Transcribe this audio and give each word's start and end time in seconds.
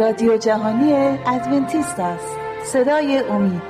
رادیو 0.00 0.36
جهانی 0.36 0.92
ادونتیست 1.26 2.00
است. 2.00 2.36
صدای 2.64 3.18
امید. 3.18 3.62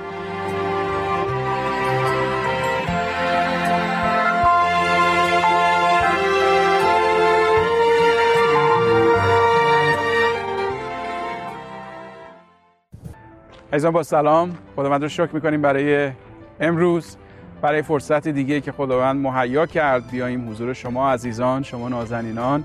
عزیزان 13.72 13.92
با 13.92 14.02
سلام. 14.02 14.58
خداوند 14.76 15.02
رو 15.02 15.08
شکر 15.08 15.28
می‌کنیم 15.32 15.62
برای 15.62 16.10
امروز 16.60 17.16
برای 17.62 17.82
فرصت 17.82 18.28
دیگه 18.28 18.60
که 18.60 18.72
خداوند 18.72 19.26
مهیا 19.26 19.66
کرد. 19.66 20.10
بیاییم 20.10 20.50
حضور 20.50 20.72
شما 20.72 21.12
عزیزان 21.12 21.62
شما 21.62 21.88
نازنینان. 21.88 22.64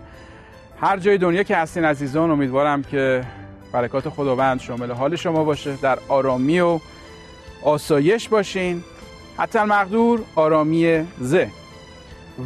هر 0.82 0.98
جای 0.98 1.18
دنیا 1.18 1.44
که 1.44 1.58
هستین 1.58 1.86
عزیزان 1.86 2.32
امیدوارم 2.32 2.84
که 2.84 3.24
برکات 3.72 4.10
خداوند 4.10 4.60
شامل 4.60 4.92
حال 4.92 5.16
شما 5.16 5.44
باشه 5.44 5.76
در 5.82 6.00
آرامی 6.08 6.60
و 6.60 6.80
آسایش 7.64 8.30
باشین. 8.30 8.84
حتی 9.38 9.60
مقدور 9.60 10.22
آرامی 10.36 11.06
زه 11.20 11.50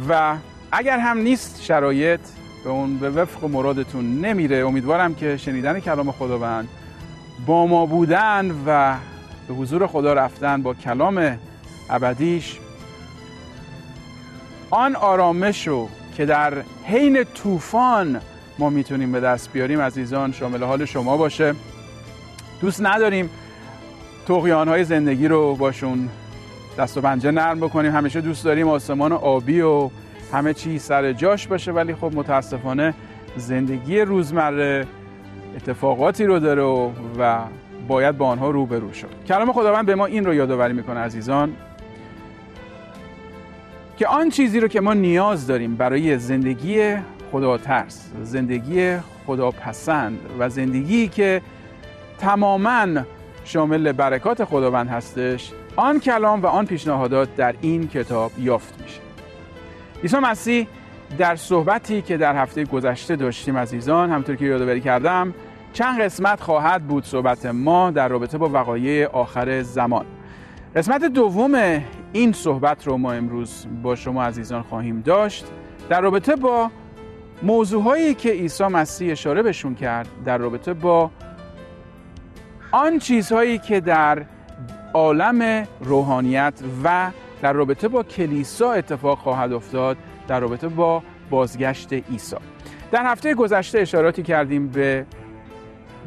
و 0.08 0.36
اگر 0.72 0.98
هم 0.98 1.18
نیست 1.18 1.62
شرایط 1.62 2.20
به 2.64 2.70
اون 2.70 2.98
به 2.98 3.10
وفق 3.10 3.44
مرادتون 3.44 4.20
نمیره. 4.20 4.56
امیدوارم 4.56 5.14
که 5.14 5.36
شنیدن 5.36 5.80
کلام 5.80 6.12
خداوند 6.12 6.68
با 7.46 7.66
ما 7.66 7.86
بودن 7.86 8.50
و 8.66 8.96
به 9.48 9.54
حضور 9.54 9.86
خدا 9.86 10.12
رفتن 10.12 10.62
با 10.62 10.74
کلام 10.74 11.38
ابدیش 11.90 12.58
آن 14.70 14.96
آرامش 14.96 15.68
رو 15.68 15.88
که 16.16 16.26
در 16.26 16.54
حین 16.84 17.24
طوفان 17.24 18.20
ما 18.58 18.70
می‌تونیم 18.70 19.12
به 19.12 19.20
دست 19.20 19.52
بیاریم 19.52 19.80
عزیزان 19.80 20.32
شامل 20.32 20.62
حال 20.62 20.84
شما 20.84 21.16
باشه. 21.16 21.54
دوست 22.60 22.82
نداریم 22.82 23.30
تقیان 24.28 24.68
های 24.68 24.84
زندگی 24.84 25.28
رو 25.28 25.54
باشون 25.54 26.08
دست 26.78 26.96
و 26.96 27.00
پنجه 27.00 27.30
نرم 27.30 27.60
بکنیم. 27.60 27.92
همیشه 27.92 28.20
دوست 28.20 28.44
داریم 28.44 28.68
آسمان 28.68 29.12
آبی 29.12 29.60
و 29.60 29.90
همه 30.32 30.54
چی 30.54 30.78
سر 30.78 31.12
جاش 31.12 31.46
باشه 31.46 31.72
ولی 31.72 31.94
خب 31.94 32.12
متاسفانه 32.14 32.94
زندگی 33.36 34.00
روزمره 34.00 34.86
اتفاقاتی 35.56 36.24
رو 36.24 36.38
داره 36.38 36.92
و 37.18 37.38
باید 37.88 38.18
با 38.18 38.26
آنها 38.26 38.50
روبرو 38.50 38.92
شد. 38.92 39.08
کلام 39.28 39.52
خداوند 39.52 39.86
به 39.86 39.94
ما 39.94 40.06
این 40.06 40.24
رو 40.24 40.34
یادآوری 40.34 40.72
می‌کنه 40.72 41.00
عزیزان. 41.00 41.52
که 43.96 44.06
آن 44.06 44.28
چیزی 44.28 44.60
رو 44.60 44.68
که 44.68 44.80
ما 44.80 44.94
نیاز 44.94 45.46
داریم 45.46 45.76
برای 45.76 46.18
زندگی 46.18 46.96
خدا 47.32 47.58
ترس 47.58 48.10
زندگی 48.22 48.96
خدا 49.26 49.50
پسند 49.50 50.18
و 50.38 50.48
زندگی 50.48 51.08
که 51.08 51.42
تماما 52.18 52.86
شامل 53.44 53.92
برکات 53.92 54.44
خداوند 54.44 54.88
هستش 54.88 55.52
آن 55.76 56.00
کلام 56.00 56.42
و 56.42 56.46
آن 56.46 56.66
پیشنهادات 56.66 57.36
در 57.36 57.54
این 57.60 57.88
کتاب 57.88 58.32
یافت 58.38 58.82
میشه. 58.82 59.00
عیسی 60.02 60.16
مسیح 60.16 60.66
در 61.18 61.36
صحبتی 61.36 62.02
که 62.02 62.16
در 62.16 62.36
هفته 62.36 62.64
گذشته 62.64 63.16
داشتیم 63.16 63.58
عزیزان 63.58 64.10
همطور 64.10 64.36
که 64.36 64.44
یادآوری 64.44 64.80
کردم 64.80 65.34
چند 65.72 66.00
قسمت 66.00 66.40
خواهد 66.40 66.82
بود 66.82 67.04
صحبت 67.04 67.46
ما 67.46 67.90
در 67.90 68.08
رابطه 68.08 68.38
با 68.38 68.48
وقایع 68.48 69.06
آخر 69.06 69.62
زمان. 69.62 70.04
قسمت 70.76 71.04
دوم 71.04 71.82
این 72.12 72.32
صحبت 72.32 72.86
رو 72.86 72.96
ما 72.96 73.12
امروز 73.12 73.66
با 73.82 73.96
شما 73.96 74.22
عزیزان 74.24 74.62
خواهیم 74.62 75.00
داشت 75.00 75.44
در 75.88 76.00
رابطه 76.00 76.36
با 76.36 76.70
موضوعهایی 77.42 78.14
که 78.14 78.30
عیسی 78.30 78.64
مسیح 78.64 79.12
اشاره 79.12 79.42
بهشون 79.42 79.74
کرد 79.74 80.08
در 80.24 80.38
رابطه 80.38 80.74
با 80.74 81.10
آن 82.72 82.98
چیزهایی 82.98 83.58
که 83.58 83.80
در 83.80 84.24
عالم 84.94 85.66
روحانیت 85.80 86.54
و 86.84 87.10
در 87.42 87.52
رابطه 87.52 87.88
با 87.88 88.02
کلیسا 88.02 88.72
اتفاق 88.72 89.18
خواهد 89.18 89.52
افتاد 89.52 89.96
در 90.28 90.40
رابطه 90.40 90.68
با 90.68 91.02
بازگشت 91.30 91.92
عیسی. 91.92 92.36
در 92.90 93.06
هفته 93.06 93.34
گذشته 93.34 93.78
اشاراتی 93.78 94.22
کردیم 94.22 94.68
به 94.68 95.06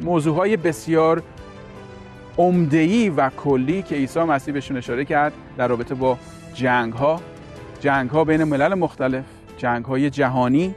موضوعهای 0.00 0.56
بسیار 0.56 1.22
عمده‌ای 2.38 3.10
و 3.10 3.30
کلی 3.30 3.82
که 3.82 3.94
عیسی 3.94 4.20
مسیح 4.20 4.54
بهشون 4.54 4.76
اشاره 4.76 5.04
کرد 5.04 5.32
در 5.56 5.68
رابطه 5.68 5.94
با 5.94 6.18
جنگ 6.54 6.92
ها 6.92 7.20
جنگ 7.80 8.10
ها 8.10 8.24
بین 8.24 8.44
ملل 8.44 8.74
مختلف 8.74 9.24
جنگ 9.56 9.84
های 9.84 10.10
جهانی 10.10 10.74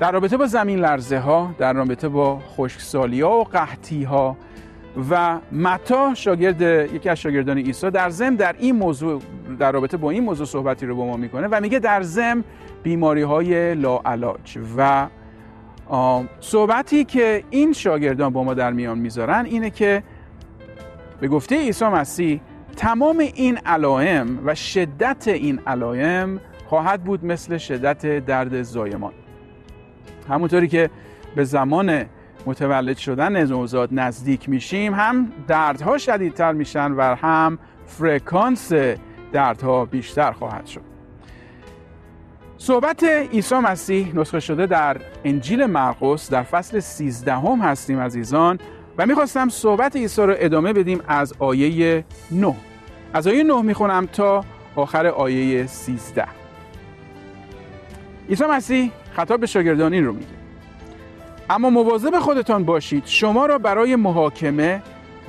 در 0.00 0.12
رابطه 0.12 0.36
با 0.36 0.46
زمین 0.46 0.78
لرزه 0.78 1.18
ها 1.18 1.54
در 1.58 1.72
رابطه 1.72 2.08
با 2.08 2.38
خشکسالی 2.38 3.20
ها 3.20 3.38
و 3.38 3.44
قحطی 3.44 4.04
ها 4.04 4.36
و 5.10 5.38
متا 5.52 6.14
شاگرد 6.14 6.60
یکی 6.94 7.08
از 7.08 7.18
شاگردان 7.18 7.58
عیسی 7.58 7.90
در 7.90 8.10
زم 8.10 8.36
در 8.36 8.54
این 8.58 8.76
موضوع 8.76 9.22
در 9.58 9.72
رابطه 9.72 9.96
با 9.96 10.10
این 10.10 10.24
موضوع 10.24 10.46
صحبتی 10.46 10.86
رو 10.86 10.96
با 10.96 11.06
ما 11.06 11.16
می‌کنه 11.16 11.48
و 11.50 11.60
میگه 11.60 11.78
در 11.78 12.02
زم 12.02 12.44
بیماری 12.82 13.22
های 13.22 13.74
لاعلاج 13.74 14.58
و 14.76 15.06
صحبتی 16.40 17.04
که 17.04 17.44
این 17.50 17.72
شاگردان 17.72 18.32
با 18.32 18.44
ما 18.44 18.54
در 18.54 18.72
میان 18.72 18.98
می‌ذارن 18.98 19.44
اینه 19.44 19.70
که 19.70 20.02
به 21.20 21.28
گفته 21.28 21.56
عیسی 21.56 21.84
مسیح 21.84 22.40
تمام 22.76 23.18
این 23.18 23.58
علائم 23.66 24.38
و 24.44 24.54
شدت 24.54 25.28
این 25.28 25.60
علائم 25.66 26.40
خواهد 26.66 27.04
بود 27.04 27.24
مثل 27.24 27.58
شدت 27.58 28.24
درد 28.24 28.62
زایمان. 28.62 29.12
همونطوری 30.28 30.68
که 30.68 30.90
به 31.36 31.44
زمان 31.44 32.04
متولد 32.46 32.96
شدن 32.96 33.46
نوزاد 33.46 33.88
نزدیک 33.92 34.48
میشیم 34.48 34.94
هم 34.94 35.32
دردها 35.48 35.98
شدیدتر 35.98 36.52
میشن 36.52 36.92
و 36.92 37.02
هم 37.14 37.58
فرکانس 37.86 38.72
دردها 39.32 39.84
بیشتر 39.84 40.32
خواهد 40.32 40.66
شد. 40.66 40.80
صحبت 42.58 43.04
عیسی 43.04 43.54
مسیح 43.54 44.16
نسخه 44.16 44.40
شده 44.40 44.66
در 44.66 44.96
انجیل 45.24 45.66
مرقس 45.66 46.30
در 46.30 46.42
فصل 46.42 46.80
13 46.80 47.34
هم 47.34 47.60
هستیم 47.60 48.00
عزیزان. 48.00 48.58
و 48.98 49.06
می‌خواستم 49.06 49.48
صحبت 49.48 49.96
عیسی 49.96 50.22
رو 50.22 50.34
ادامه 50.38 50.72
بدیم 50.72 51.00
از 51.08 51.34
آیه 51.38 52.04
9 52.30 52.54
از 53.12 53.26
آیه 53.26 53.42
9 53.42 53.62
می‌خونم 53.62 54.06
تا 54.06 54.44
آخر 54.76 55.06
آیه 55.06 55.66
13 55.66 56.26
عیسی 58.28 58.44
مسیح 58.44 58.92
خطاب 59.12 59.40
به 59.40 59.46
شاگردان 59.46 59.92
این 59.92 60.04
رو 60.04 60.12
میگه. 60.12 60.26
اما 61.50 61.70
مواظب 61.70 62.18
خودتان 62.18 62.64
باشید 62.64 63.02
شما 63.06 63.46
را 63.46 63.58
برای 63.58 63.96
محاکمه 63.96 64.82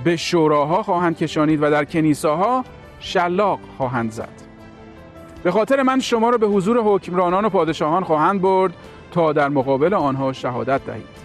به 0.04 0.16
شوراها 0.16 0.84
خواهند 0.84 1.18
کشانید 1.18 1.64
و 1.64 1.72
در 1.72 1.86
کنیساها 1.86 2.66
شلاق 3.00 3.60
خواهند 3.78 4.12
زد. 4.12 4.30
به 5.44 5.52
خاطر 5.52 5.84
من 5.84 6.00
شما 6.00 6.30
را 6.30 6.38
به 6.38 6.48
حضور 6.48 6.82
حکمرانان 6.84 7.46
و 7.46 7.50
پادشاهان 7.50 8.04
خواهند 8.04 8.42
برد 8.42 8.74
تا 9.12 9.34
در 9.34 9.50
مقابل 9.50 9.94
آنها 9.94 10.34
شهادت 10.34 10.86
دهید. 10.86 11.20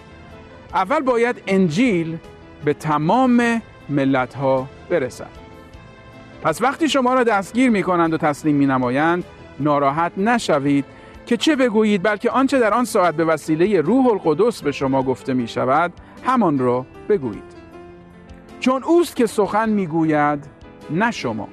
اول 0.73 0.99
باید 0.99 1.41
انجیل 1.47 2.17
به 2.65 2.73
تمام 2.73 3.61
ملت 3.89 4.33
ها 4.33 4.67
برسد. 4.89 5.45
پس 6.41 6.61
وقتی 6.61 6.89
شما 6.89 7.13
را 7.13 7.23
دستگیر 7.23 7.69
می 7.69 7.83
کنند 7.83 8.13
و 8.13 8.17
تسلیم 8.17 8.55
می 8.55 8.65
نمایند 8.65 9.23
ناراحت 9.59 10.11
نشوید 10.17 10.85
که 11.25 11.37
چه 11.37 11.55
بگویید 11.55 12.03
بلکه 12.03 12.31
آنچه 12.31 12.59
در 12.59 12.73
آن 12.73 12.85
ساعت 12.85 13.15
به 13.15 13.25
وسیله 13.25 13.81
روح 13.81 14.07
القدس 14.07 14.61
به 14.61 14.71
شما 14.71 15.03
گفته 15.03 15.33
می 15.33 15.47
شود 15.47 15.93
همان 16.23 16.59
را 16.59 16.85
بگویید. 17.09 17.55
چون 18.59 18.83
اوست 18.83 19.15
که 19.15 19.25
سخن 19.25 19.69
می 19.69 19.87
گوید 19.87 20.47
نه 20.89 21.11
شما. 21.11 21.47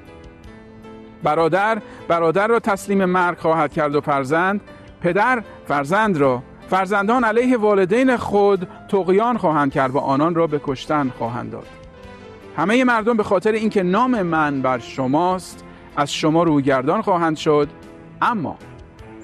برادر 1.23 1.83
برادر 2.09 2.47
را 2.47 2.61
تسلیم 2.61 3.05
مرگ 3.05 3.39
خواهد 3.39 3.73
کرد 3.73 3.95
و 3.95 4.01
فرزند 4.01 4.61
پدر 5.01 5.43
فرزند 5.69 6.17
را 6.17 6.43
فرزندان 6.71 7.25
علیه 7.25 7.57
والدین 7.57 8.17
خود 8.17 8.69
تقیان 8.89 9.39
خواهند 9.39 9.73
کرد 9.73 9.91
و 9.91 9.99
آنان 9.99 10.35
را 10.35 10.47
به 10.47 10.61
کشتن 10.65 11.13
خواهند 11.19 11.51
داد. 11.51 11.67
همه 12.57 12.85
مردم 12.85 13.17
به 13.17 13.23
خاطر 13.23 13.53
اینکه 13.53 13.83
نام 13.83 14.23
من 14.23 14.63
بر 14.63 14.79
شماست 14.79 15.65
از 15.97 16.13
شما 16.13 16.43
رویگردان 16.43 17.03
خواهند 17.03 17.37
شد 17.37 17.69
اما 18.23 18.57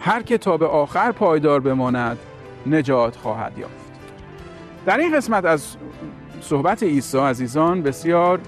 هر 0.00 0.22
که 0.22 0.38
تا 0.38 0.56
به 0.56 0.66
آخر 0.66 1.12
پایدار 1.12 1.60
بماند 1.60 2.18
نجات 2.66 3.16
خواهد 3.16 3.58
یافت. 3.58 3.74
در 4.86 4.98
این 4.98 5.16
قسمت 5.16 5.44
از 5.44 5.76
صحبت 6.40 6.82
عیسی 6.82 7.18
عزیزان 7.18 7.82
بسیار 7.82 8.40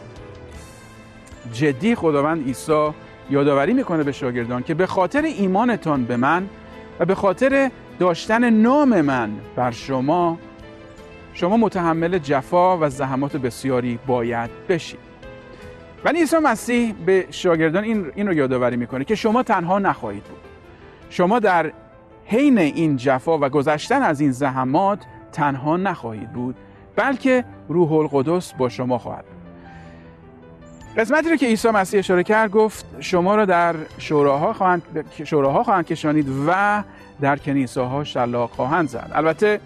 جدی 1.52 1.94
خداوند 1.94 2.46
عیسی 2.46 2.90
یادآوری 3.31 3.72
می‌کنه 3.72 4.02
به 4.02 4.12
شاگردان 4.12 4.62
که 4.62 4.75
به 4.75 4.86
خاطر 4.86 5.22
ایمانتان 5.22 6.04
به 6.04 6.16
من 6.16 6.48
و 7.00 7.04
به 7.04 7.14
خاطر 7.14 7.70
داشتن 8.00 8.50
نام 8.50 9.00
من 9.00 9.31
بر 9.56 9.70
شما. 9.70 10.38
شما 11.35 11.56
متحمل 11.56 12.19
جفا 12.19 12.79
و 12.79 12.88
زحمات 12.88 13.37
بسیاری 13.37 13.99
باید 14.06 14.50
بشید 14.69 15.00
ولی 16.05 16.19
عیسی 16.19 16.37
مسیح 16.37 16.94
به 17.06 17.26
شاگردان 17.31 17.85
این, 17.85 18.06
این 18.14 18.26
رو 18.26 18.35
یادآوری 18.35 18.76
می‌کنه 18.76 19.05
که 19.05 19.14
شما 19.14 19.43
تنها 19.43 19.79
نخواهید 19.79 20.25
بود. 20.25 20.38
شما 21.11 21.38
در 21.38 21.73
حین 22.25 22.58
این 22.58 22.97
جفا 22.97 23.38
و 23.38 23.49
گذشتن 23.49 24.03
از 24.03 24.20
این 24.20 24.32
زحمات 24.32 24.99
تنها 25.32 25.76
نخواهید 25.76 26.32
بود 26.32 26.56
بلکه 26.96 27.44
روح 27.69 27.93
القدس 27.93 28.53
با 28.53 28.69
شما 28.69 28.99
خواهد 28.99 29.25
قسمتی 30.96 31.31
رو 31.31 31.37
که 31.37 31.46
عیسی 31.46 31.69
مسیح 31.69 31.99
اشاره 31.99 32.23
کرد 32.23 32.50
گفت 32.50 32.87
شما 33.00 33.35
را 33.35 33.44
در 33.44 33.75
شوراها 33.99 34.53
خواهند 34.53 34.82
شوراها 35.25 35.62
خواهند 35.62 35.87
کشانید 35.87 36.26
و 36.46 36.82
در 37.20 37.37
کنیساها 37.37 38.05
شلاق 38.05 38.50
خواهند 38.50 38.88
زد. 38.88 39.11
البته 39.14 39.61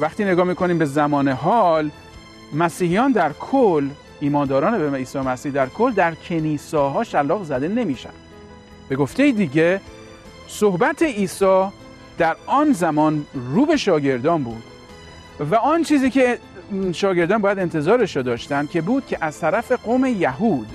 وقتی 0.00 0.24
نگاه 0.24 0.46
می‌کنیم 0.46 0.78
به 0.78 0.84
زمان 0.84 1.28
حال 1.28 1.90
مسیحیان 2.54 3.12
در 3.12 3.32
کل 3.32 3.88
ایمانداران 4.20 4.90
به 4.90 4.96
عیسی 4.96 5.18
مسیح 5.18 5.52
در 5.52 5.66
کل 5.66 5.92
در 5.92 6.14
کنیساها 6.14 7.04
شلاق 7.04 7.44
زده 7.44 7.68
نمیشن. 7.68 8.10
به 8.88 8.96
گفته 8.96 9.32
دیگه 9.32 9.80
صحبت 10.48 11.02
عیسی 11.02 11.64
در 12.18 12.36
آن 12.46 12.72
زمان 12.72 13.26
رو 13.54 13.66
به 13.66 13.76
شاگردان 13.76 14.42
بود 14.42 14.62
و 15.50 15.54
آن 15.54 15.82
چیزی 15.82 16.10
که 16.10 16.38
شاگردان 16.92 17.38
باید 17.38 17.58
انتظارش 17.58 18.16
رو 18.16 18.22
داشتن 18.22 18.66
که 18.66 18.80
بود 18.80 19.06
که 19.06 19.18
از 19.20 19.40
طرف 19.40 19.72
قوم 19.72 20.04
یهود 20.06 20.68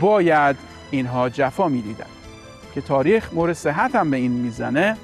باید 0.00 0.56
اینها 0.90 1.28
جفا 1.28 1.68
می‌دیدن. 1.68 2.06
که 2.74 2.80
تاریخ 2.80 3.32
مورد 3.32 3.52
صحت 3.52 3.94
هم 3.94 4.10
به 4.10 4.16
این 4.16 4.32
می‌زنه. 4.32 4.96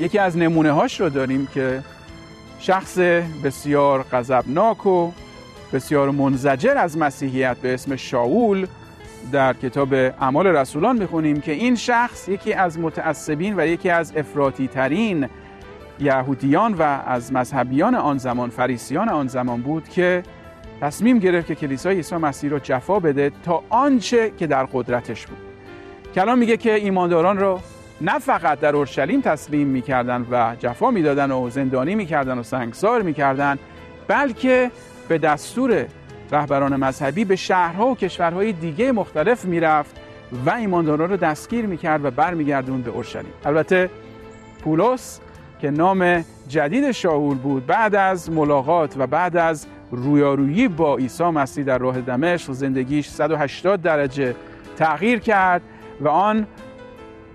یکی 0.00 0.18
از 0.18 0.36
نمونه 0.36 0.72
هاش 0.72 1.00
رو 1.00 1.08
داریم 1.08 1.48
که 1.54 1.82
شخص 2.58 2.98
بسیار 3.44 4.02
غضبناک 4.12 4.86
و 4.86 5.10
بسیار 5.72 6.10
منزجر 6.10 6.78
از 6.78 6.98
مسیحیت 6.98 7.56
به 7.56 7.74
اسم 7.74 7.96
شاول 7.96 8.66
در 9.32 9.52
کتاب 9.52 9.94
اعمال 9.94 10.46
رسولان 10.46 10.98
می‌خونیم 10.98 11.40
که 11.40 11.52
این 11.52 11.76
شخص 11.76 12.28
یکی 12.28 12.52
از 12.52 12.78
متعصبین 12.78 13.54
و 13.56 13.66
یکی 13.66 13.90
از 13.90 14.16
افراطی 14.16 14.68
ترین 14.68 15.28
یهودیان 16.00 16.74
و 16.74 16.82
از 17.06 17.32
مذهبیان 17.32 17.94
آن 17.94 18.18
زمان 18.18 18.50
فریسیان 18.50 19.08
آن 19.08 19.28
زمان 19.28 19.62
بود 19.62 19.88
که 19.88 20.22
تصمیم 20.80 21.18
گرفت 21.18 21.46
که 21.46 21.54
کلیسای 21.54 21.96
عیسی 21.96 22.16
مسیح 22.16 22.50
رو 22.50 22.58
جفا 22.58 23.00
بده 23.00 23.32
تا 23.44 23.62
آنچه 23.68 24.32
که 24.38 24.46
در 24.46 24.64
قدرتش 24.64 25.26
بود. 25.26 25.38
کلام 26.14 26.38
میگه 26.38 26.56
که 26.56 26.74
ایمانداران 26.74 27.38
رو 27.38 27.60
نه 28.00 28.18
فقط 28.18 28.60
در 28.60 28.76
اورشلیم 28.76 29.20
تسلیم 29.20 29.68
می‌کردن 29.68 30.26
و 30.30 30.56
جفا 30.58 30.90
می‌دادن 30.90 31.30
و 31.30 31.50
زندانی 31.50 31.94
می‌کردن 31.94 32.38
و 32.38 32.42
سنگسار 32.42 33.02
می‌کردن 33.02 33.58
بلکه 34.08 34.70
به 35.08 35.18
دستور 35.18 35.86
رهبران 36.32 36.76
مذهبی 36.76 37.24
به 37.24 37.36
شهرها 37.36 37.86
و 37.86 37.96
کشورهای 37.96 38.52
دیگه 38.52 38.92
مختلف 38.92 39.44
می‌رفت 39.44 39.96
و 40.46 40.50
ایمانداران 40.50 41.10
رو 41.10 41.16
دستگیر 41.16 41.66
می‌کرد 41.66 42.04
و 42.04 42.10
برمیگردون 42.10 42.82
به 42.82 42.90
اورشلیم. 42.90 43.32
البته 43.44 43.90
پولس 44.64 45.20
که 45.60 45.70
نام 45.70 46.24
جدید 46.48 46.90
شاول 46.90 47.36
بود 47.36 47.66
بعد 47.66 47.94
از 47.94 48.30
ملاقات 48.30 48.94
و 48.98 49.06
بعد 49.06 49.36
از 49.36 49.66
رویارویی 49.90 50.68
با 50.68 50.96
عیسی 50.96 51.24
مسیح 51.24 51.64
در 51.64 51.78
راه 51.78 52.00
دمشق 52.00 52.52
زندگیش 52.52 53.08
180 53.08 53.82
درجه 53.82 54.34
تغییر 54.76 55.18
کرد 55.18 55.62
و 56.00 56.08
آن 56.08 56.46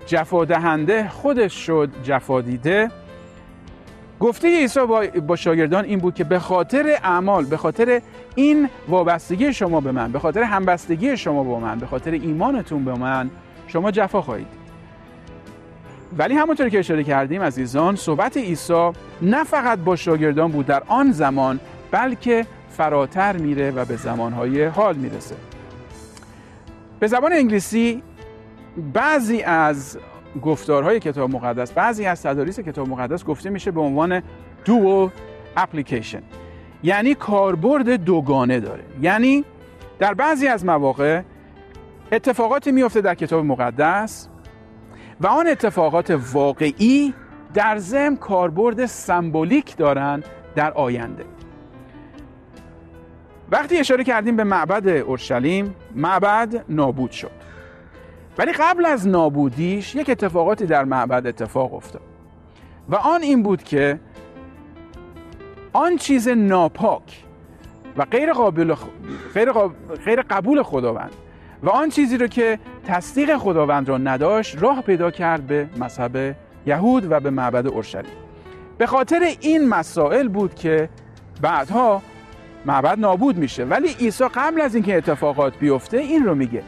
جفا 0.06 0.44
دهنده 0.44 1.08
خودش 1.08 1.66
شد 1.66 1.90
جفا 2.04 2.40
دیده 2.40 2.90
گفته 4.20 4.48
عیسی 4.48 4.80
با 5.26 5.36
شاگردان 5.36 5.84
این 5.84 5.98
بود 5.98 6.14
که 6.14 6.24
به 6.24 6.38
خاطر 6.38 6.98
اعمال 7.02 7.44
به 7.44 7.56
خاطر 7.56 8.02
این 8.34 8.68
وابستگی 8.88 9.52
شما 9.52 9.80
به 9.80 9.92
من 9.92 10.12
به 10.12 10.18
خاطر 10.18 10.42
همبستگی 10.42 11.16
شما 11.16 11.44
با 11.44 11.60
من 11.60 11.78
به 11.78 11.86
خاطر 11.86 12.10
ایمانتون 12.10 12.84
به 12.84 12.94
من 12.94 13.30
شما 13.66 13.90
جفا 13.90 14.22
خواهید. 14.22 14.46
ولی 16.18 16.34
همونطور 16.34 16.68
که 16.68 16.78
اشاره 16.78 17.04
کردیم 17.04 17.42
عزیزان 17.42 17.96
صحبت 17.96 18.36
عیسی 18.36 18.92
نه 19.22 19.44
فقط 19.44 19.78
با 19.78 19.96
شاگردان 19.96 20.52
بود 20.52 20.66
در 20.66 20.82
آن 20.86 21.12
زمان 21.12 21.60
بلکه 21.90 22.46
فراتر 22.70 23.36
میره 23.36 23.70
و 23.70 23.84
به 23.84 23.96
زمانهای 23.96 24.64
حال 24.64 24.96
می‌رسه. 24.96 25.36
به 27.00 27.06
زبان 27.06 27.32
انگلیسی 27.32 28.02
بعضی 28.76 29.42
از 29.42 29.98
گفتارهای 30.42 31.00
کتاب 31.00 31.30
مقدس 31.30 31.72
بعضی 31.72 32.04
از 32.06 32.22
تداریس 32.22 32.60
کتاب 32.60 32.88
مقدس 32.88 33.24
گفته 33.24 33.50
میشه 33.50 33.70
به 33.70 33.80
عنوان 33.80 34.22
dual 34.66 35.10
application. 35.56 36.22
یعنی 36.82 37.14
کاربرد 37.14 37.90
دوگانه 37.90 38.60
داره. 38.60 38.84
یعنی 39.00 39.44
در 39.98 40.14
بعضی 40.14 40.46
از 40.46 40.64
مواقع 40.64 41.22
اتفاقاتی 42.12 42.72
میفته 42.72 43.00
در 43.00 43.14
کتاب 43.14 43.44
مقدس 43.44 44.28
و 45.20 45.26
آن 45.26 45.46
اتفاقات 45.46 46.18
واقعی 46.32 47.14
در 47.54 47.78
ضمن 47.78 48.16
کاربرد 48.16 48.86
سمبولیک 48.86 49.76
دارن 49.76 50.22
در 50.54 50.72
آینده. 50.72 51.24
وقتی 53.50 53.78
اشاره 53.78 54.04
کردیم 54.04 54.36
به 54.36 54.44
معبد 54.44 54.88
اورشلیم 54.88 55.74
معبد 55.94 56.64
نابود 56.68 57.10
شد. 57.10 57.51
ولی 58.38 58.52
قبل 58.52 58.86
از 58.86 59.08
نابودیش 59.08 59.94
یک 59.94 60.10
اتفاقاتی 60.10 60.66
در 60.66 60.84
معبد 60.84 61.26
اتفاق 61.26 61.74
افتاد. 61.74 62.02
و 62.88 62.94
آن 62.94 63.22
این 63.22 63.42
بود 63.42 63.62
که 63.62 64.00
آن 65.72 65.96
چیز 65.96 66.28
ناپاک 66.28 67.24
و 67.96 68.04
غیر 68.04 68.32
قابل, 68.32 68.74
غیر, 69.34 69.52
غیر 70.04 70.22
قبول 70.22 70.62
خداوند 70.62 71.12
و 71.62 71.70
آن 71.70 71.88
چیزی 71.88 72.18
رو 72.18 72.26
که 72.26 72.58
تصدیق 72.86 73.36
خداوند 73.36 73.88
را 73.88 73.98
نداشت 73.98 74.62
راه 74.62 74.82
پیدا 74.82 75.10
کرد 75.10 75.46
به 75.46 75.68
مذهب 75.76 76.36
یهود 76.66 77.12
و 77.12 77.20
به 77.20 77.30
معبد 77.30 77.66
اورشلیم. 77.66 78.12
به 78.78 78.86
خاطر 78.86 79.20
این 79.40 79.68
مسائل 79.68 80.28
بود 80.28 80.54
که 80.54 80.88
بعدها 81.40 82.02
معبد 82.66 82.98
نابود 82.98 83.36
میشه. 83.36 83.64
ولی 83.64 83.88
عیسی 83.88 84.24
قبل 84.34 84.60
از 84.60 84.74
اینکه 84.74 84.96
اتفاقات 84.96 85.58
بیفته 85.58 85.98
این 85.98 86.24
رو 86.24 86.34
میگه. 86.34 86.62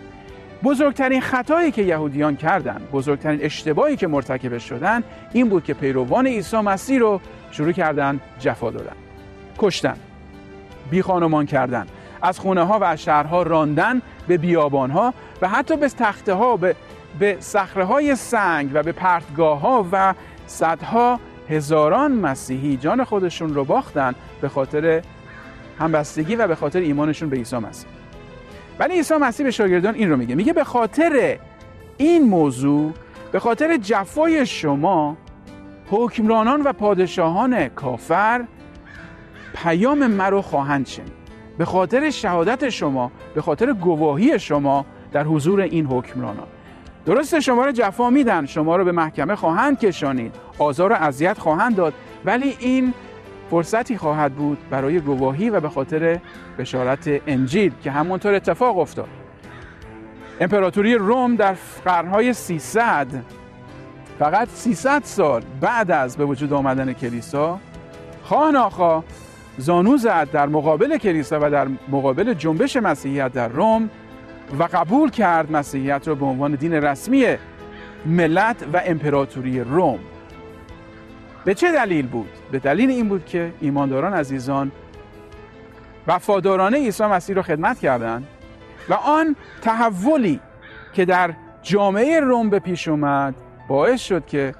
بزرگترین 0.65 1.21
خطایی 1.21 1.71
که 1.71 1.83
یهودیان 1.83 2.37
کردند 2.37 2.91
بزرگترین 2.93 3.41
اشتباهی 3.43 3.97
که 3.97 4.07
مرتکب 4.07 4.59
شدن 4.59 5.03
این 5.33 5.49
بود 5.49 5.65
که 5.65 5.75
پیروان 5.75 6.27
عیسی 6.27 6.57
مسیح 6.57 6.99
رو 6.99 7.21
شروع 7.51 7.73
کردن 7.73 8.21
جفا 8.41 8.71
دادن. 8.71 8.97
کشتن 9.59 9.97
بی 10.91 11.03
خانمان 11.03 11.47
کردن 11.47 11.87
از 12.23 12.39
خونه 12.39 12.63
ها 12.63 12.79
و 12.79 12.85
از 12.85 13.03
شهرها 13.03 13.43
راندن 13.43 14.03
به 14.29 14.39
بیابان 14.39 14.91
ها 14.91 15.15
و 15.43 15.49
حتی 15.49 15.77
به 15.77 15.89
تخته 15.89 16.35
ها 16.35 16.57
به 16.57 16.77
به 17.19 17.37
صخره 17.41 17.85
های 17.85 18.17
سنگ 18.17 18.71
و 18.75 18.83
به 18.83 18.93
پرتگاه 18.93 19.61
ها 19.61 19.87
و 19.93 20.15
صدها 20.47 21.21
هزاران 21.51 22.13
مسیحی 22.13 22.77
جان 22.77 23.05
خودشون 23.05 23.55
رو 23.55 23.65
باختن 23.65 24.15
به 24.41 24.49
خاطر 24.49 25.03
همبستگی 25.79 26.37
و 26.37 26.49
به 26.49 26.55
خاطر 26.55 26.79
ایمانشون 26.79 27.29
به 27.29 27.37
عیسی 27.37 27.57
مسیح. 27.57 27.94
ولی 28.79 28.95
عیسی 28.95 29.15
مسیح 29.15 29.45
به 29.45 29.51
شاگردان 29.51 29.95
این 29.95 30.11
رو 30.11 30.17
میگه. 30.17 30.35
میگه 30.35 30.53
به 30.53 30.65
خاطر 30.65 31.39
این 31.97 32.23
موضوع 32.23 32.93
به 33.33 33.39
خاطر 33.39 33.77
جفای 33.77 34.47
شما 34.47 35.17
حکمرانان 35.91 36.63
و 36.63 36.73
پادشاهان 36.73 37.69
کافر 37.69 38.45
پیام 39.55 40.07
مرا 40.07 40.43
خواهند 40.43 40.87
شنید. 40.87 41.13
به 41.59 41.65
خاطر 41.65 42.11
شهادت 42.11 42.69
شما 42.69 43.13
به 43.35 43.43
خاطر 43.43 43.73
گواهی 43.73 44.39
شما 44.39 44.87
در 45.13 45.25
حضور 45.25 45.61
این 45.61 45.87
حکمرانان. 45.87 46.47
درسته 47.07 47.41
شما 47.41 47.65
رو 47.65 47.73
جفا 47.73 48.11
میدن 48.11 48.47
شما 48.47 48.77
رو 48.77 48.85
به 48.85 48.93
محکمه 48.93 49.35
خواهند 49.35 49.79
کشانید 49.79 50.35
آزار 50.59 50.93
و 50.93 50.95
اذیت 50.95 51.39
خواهند 51.39 51.77
داد 51.77 51.95
ولی 52.25 52.57
این 52.59 52.95
فرصتی 53.51 53.97
خواهد 53.97 54.35
بود 54.35 54.59
برای 54.71 55.01
گواهی 55.01 55.51
و 55.51 55.61
به 55.61 55.69
خاطر 55.69 56.21
بشارت 56.59 57.21
انجیل 57.27 57.73
که 57.83 57.91
همونطور 57.91 58.35
اتفاق 58.35 58.79
افتاد 58.79 59.09
امپراتوری 60.41 60.95
روم 60.95 61.37
در 61.37 61.57
قرنهای 61.85 62.33
300 62.33 63.07
فقط 64.19 64.49
300 64.49 65.03
سال 65.05 65.43
بعد 65.61 65.91
از 65.91 66.17
به 66.17 66.25
وجود 66.25 66.53
آمدن 66.53 66.93
کلیسا 66.93 67.59
خواه 68.23 69.05
زانو 69.59 69.97
زد 69.97 70.29
در 70.33 70.47
مقابل 70.47 70.99
کلیسا 70.99 71.39
و 71.43 71.51
در 71.51 71.69
مقابل 71.89 72.35
جنبش 72.35 72.77
مسیحیت 72.77 73.33
در 73.33 73.49
روم 73.49 73.91
و 74.59 74.69
قبول 74.73 75.11
کرد 75.11 75.53
مسیحیت 75.53 76.09
را 76.09 76.15
به 76.15 76.27
عنوان 76.27 76.55
دین 76.55 76.73
رسمی 76.73 77.27
ملت 78.07 78.57
و 78.73 78.83
امپراتوری 78.85 79.61
روم 79.61 79.99
به 81.45 81.55
چه 81.55 81.73
دلیل 81.73 82.07
بود؟ 82.07 82.29
به 82.55 82.61
دلیل 82.61 82.91
این 82.91 83.09
بود 83.09 83.27
که 83.27 83.53
ایمانداران 83.61 84.15
عزیزان 84.15 84.73
وفادارانه 86.07 86.77
عیسی 86.77 87.05
مسیح 87.05 87.37
را 87.37 87.43
خدمت 87.43 87.79
کردند 87.79 88.27
و 88.89 88.95
آن 88.95 89.37
تحولی 89.63 90.41
که 90.93 91.05
در 91.05 91.35
جامعه 91.63 92.21
روم 92.21 92.51
به 92.51 92.59
پیش 92.59 92.89
اومد 92.89 93.35
باعث 93.69 94.01
شد 94.01 94.27
که 94.27 94.55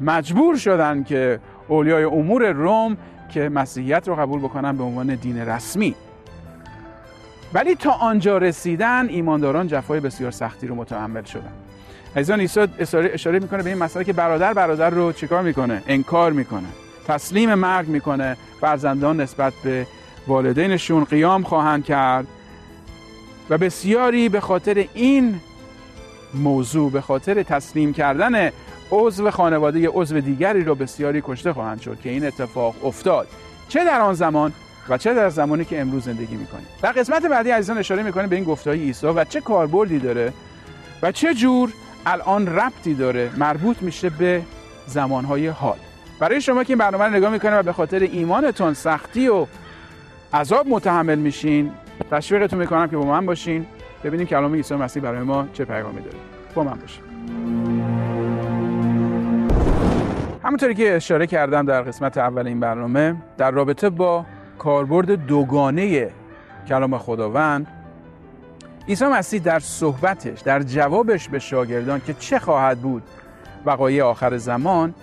مجبور 0.00 0.56
شدن 0.56 1.02
که 1.02 1.40
اولیای 1.68 2.04
امور 2.04 2.50
روم 2.50 2.96
که 3.28 3.48
مسیحیت 3.48 4.08
رو 4.08 4.14
قبول 4.14 4.40
بکنن 4.40 4.76
به 4.76 4.84
عنوان 4.84 5.14
دین 5.14 5.38
رسمی. 5.38 5.94
ولی 7.54 7.74
تا 7.74 7.90
آنجا 7.90 8.38
رسیدن 8.38 9.08
ایمانداران 9.08 9.66
جفای 9.66 10.00
بسیار 10.00 10.30
سختی 10.30 10.66
رو 10.66 10.74
متحمل 10.74 11.24
شدن. 11.24 11.52
عزیزان 12.16 12.40
عیسی 12.40 12.60
اشاره 12.90 13.38
می‌کنه 13.38 13.62
به 13.62 13.70
این 13.70 13.78
مسئله 13.78 14.04
که 14.04 14.12
برادر 14.12 14.52
برادر 14.52 14.90
رو 14.90 15.12
چیکار 15.12 15.42
می‌کنه؟ 15.42 15.82
انکار 15.86 16.32
می‌کنه. 16.32 16.68
تسلیم 17.08 17.54
مرگ 17.54 17.88
می‌کنه. 17.88 18.36
فرزندان 18.60 19.20
نسبت 19.20 19.52
به 19.64 19.86
والدینشون 20.26 21.04
قیام 21.04 21.42
خواهند 21.42 21.84
کرد. 21.84 22.26
و 23.50 23.58
بسیاری 23.58 24.28
به 24.28 24.40
خاطر 24.40 24.86
این 24.94 25.40
موضوع 26.34 26.90
به 26.90 27.00
خاطر 27.00 27.42
تسلیم 27.42 27.92
کردن 27.92 28.50
عضو 28.90 29.30
خانواده 29.30 29.88
عضو 29.88 30.20
دیگری 30.20 30.64
رو 30.64 30.74
بسیاری 30.74 31.22
کشته 31.24 31.52
خواهند 31.52 31.80
شد 31.80 32.00
که 32.00 32.10
این 32.10 32.26
اتفاق 32.26 32.86
افتاد. 32.86 33.28
چه 33.68 33.84
در 33.84 34.00
آن 34.00 34.14
زمان 34.14 34.52
و 34.88 34.98
چه 34.98 35.14
در 35.14 35.30
زمانی 35.30 35.64
که 35.64 35.80
امروز 35.80 36.04
زندگی 36.04 36.36
می‌کنیم. 36.36 36.66
در 36.82 36.92
قسمت 36.92 37.26
بعدی 37.26 37.50
عزیزان 37.50 37.78
اشاره 37.78 38.02
می‌کنیم 38.02 38.28
به 38.28 38.36
این 38.36 38.44
گفته 38.44 38.70
های 38.70 38.80
عیسی 38.80 39.06
و 39.06 39.24
چه 39.24 39.40
کاربردی 39.40 39.98
داره 39.98 40.32
و 41.02 41.12
چه 41.12 41.34
جور 41.34 41.72
الان 42.06 42.46
ربطی 42.46 42.94
داره 42.94 43.30
مربوط 43.36 43.82
میشه 43.82 44.10
به 44.10 44.42
زمانهای 44.86 45.46
حال. 45.46 45.78
برای 46.20 46.40
شما 46.40 46.64
که 46.64 46.70
این 46.70 46.78
برنامه 46.78 47.04
رو 47.04 47.10
نگاه 47.10 47.30
می‌کنه 47.30 47.58
و 47.58 47.62
به 47.62 47.72
خاطر 47.72 47.98
ایمانتون 47.98 48.74
سختی 48.74 49.28
و 49.28 49.46
عذاب 50.34 50.66
متحمل 50.68 51.18
میشین 51.18 51.72
تشویقتون 52.10 52.58
می‌کنم 52.58 52.88
که 52.88 52.96
با 52.96 53.04
من 53.04 53.26
باشین. 53.26 53.66
ببینیم 54.04 54.26
کلام 54.26 54.54
عیسی 54.54 54.74
مسیح 54.74 55.02
برای 55.02 55.22
ما 55.22 55.46
چه 55.52 55.64
پیغامی 55.64 56.00
داره. 56.00 56.16
با 56.54 56.64
من 56.64 56.78
باشین. 56.78 57.02
همونطوری 60.44 60.74
که 60.74 60.96
اشاره 60.96 61.26
کردم 61.26 61.66
در 61.66 61.82
قسمت 61.82 62.18
اول 62.18 62.46
این 62.46 62.60
برنامه 62.60 63.16
در 63.38 63.50
رابطه 63.50 63.90
با 63.90 64.26
کاربرد 64.58 65.26
دوگانه 65.26 66.10
کلام 66.68 66.98
خداوند 66.98 67.66
عیسی 68.88 69.04
مسیح 69.04 69.40
در 69.40 69.58
صحبتش 69.58 70.40
در 70.40 70.62
جوابش 70.62 71.28
به 71.28 71.38
شاگردان 71.38 72.00
که 72.06 72.14
چه 72.14 72.38
خواهد 72.38 72.78
بود 72.78 73.02
وقایع 73.66 74.04
آخر 74.04 74.36
زمان 74.36 74.94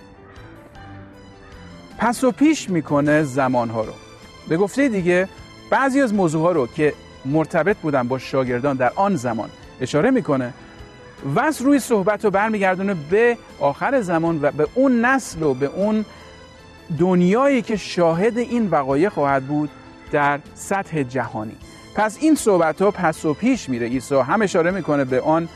پس 1.98 2.24
و 2.24 2.30
پیش 2.30 2.70
می‌کنه 2.70 3.22
زمانها 3.22 3.84
رو. 3.84 3.92
به 4.48 4.56
گفته 4.56 4.88
دیگه 4.88 5.28
بعضی 5.70 6.00
از 6.00 6.14
موضوعها 6.14 6.52
رو 6.52 6.66
که 6.66 6.94
مرتبط 7.24 7.76
بودن 7.76 8.08
با 8.08 8.18
شاگردان 8.18 8.76
در 8.76 8.92
آن 8.96 9.16
زمان 9.16 9.50
اشاره 9.80 10.10
می‌کنه 10.10 10.52
و 11.34 11.40
از 11.40 11.62
روی 11.62 11.78
صحبت 11.78 12.24
رو 12.24 12.30
برمیگردونه 12.30 12.94
به 13.10 13.38
آخر 13.60 14.00
زمان 14.00 14.38
و 14.42 14.50
به 14.50 14.68
اون 14.74 15.04
نسل 15.04 15.42
و 15.42 15.54
به 15.54 15.66
اون 15.66 16.04
دنیایی 16.98 17.62
که 17.62 17.76
شاهد 17.76 18.38
این 18.38 18.68
وقایع 18.70 19.08
خواهد 19.08 19.46
بود 19.46 19.70
در 20.12 20.40
سطح 20.54 21.02
جهانی. 21.02 21.56
پس 21.94 22.18
این 22.20 22.34
صحبت 22.34 22.82
ها 22.82 22.90
پس 22.90 23.24
و 23.24 23.34
پیش 23.34 23.68
میره. 23.68 23.86
عیسی 23.86 24.14
هم 24.14 24.42
اشاره 24.42 24.70
می‌کنه 24.70 25.04
به 25.04 25.20
آن 25.20 25.48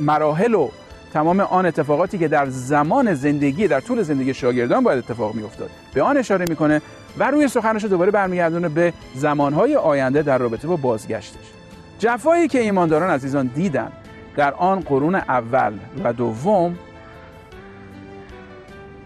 مراحل 0.00 0.54
و 0.54 0.70
تمام 1.12 1.40
آن 1.40 1.66
اتفاقاتی 1.66 2.18
که 2.18 2.28
در 2.28 2.46
زمان 2.48 3.14
زندگی 3.14 3.68
در 3.68 3.80
طول 3.80 4.02
زندگی 4.02 4.34
شاگردان 4.34 4.84
باید 4.84 4.98
اتفاق 4.98 5.34
میافتاد. 5.34 5.70
به 5.94 6.02
آن 6.02 6.16
اشاره 6.16 6.44
می‌کنه 6.48 6.82
و 7.18 7.30
روی 7.30 7.48
سخنش 7.48 7.84
دوباره 7.84 8.10
برمیگردونه 8.10 8.68
به 8.68 8.92
زمانهای 9.14 9.76
آینده 9.76 10.22
در 10.22 10.38
رابطه 10.38 10.68
با 10.68 10.76
بازگشتش. 10.76 11.52
جفایی 11.98 12.48
که 12.48 12.60
ایمانداران 12.60 13.10
عزیزان 13.10 13.46
دیدن 13.46 13.92
در 14.36 14.54
آن 14.54 14.80
قرون 14.80 15.14
اول 15.14 15.72
و 16.04 16.12
دوم 16.12 16.78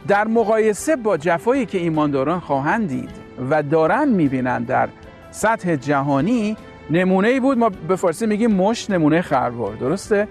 در 0.09 0.27
مقایسه 0.27 0.97
با 0.97 1.17
جفایی 1.17 1.67
که 1.67 1.79
ایمانداران 1.79 2.41
خواهند 2.41 2.89
دید 2.89 3.11
و 3.51 3.63
دارن 3.63 4.09
می‌بینند 4.09 4.67
در 4.67 4.89
سطح 5.31 5.77
جهانی 5.77 6.57
نمونه 6.91 7.41
بود 7.41 7.59
ما 7.59 7.69
به 7.69 7.97
فارسی 7.97 8.27
میگیم 8.27 8.51
مشت 8.51 8.91
نمونه 8.91 9.23
خروار. 9.23 9.75
درسته؟ 9.75 10.29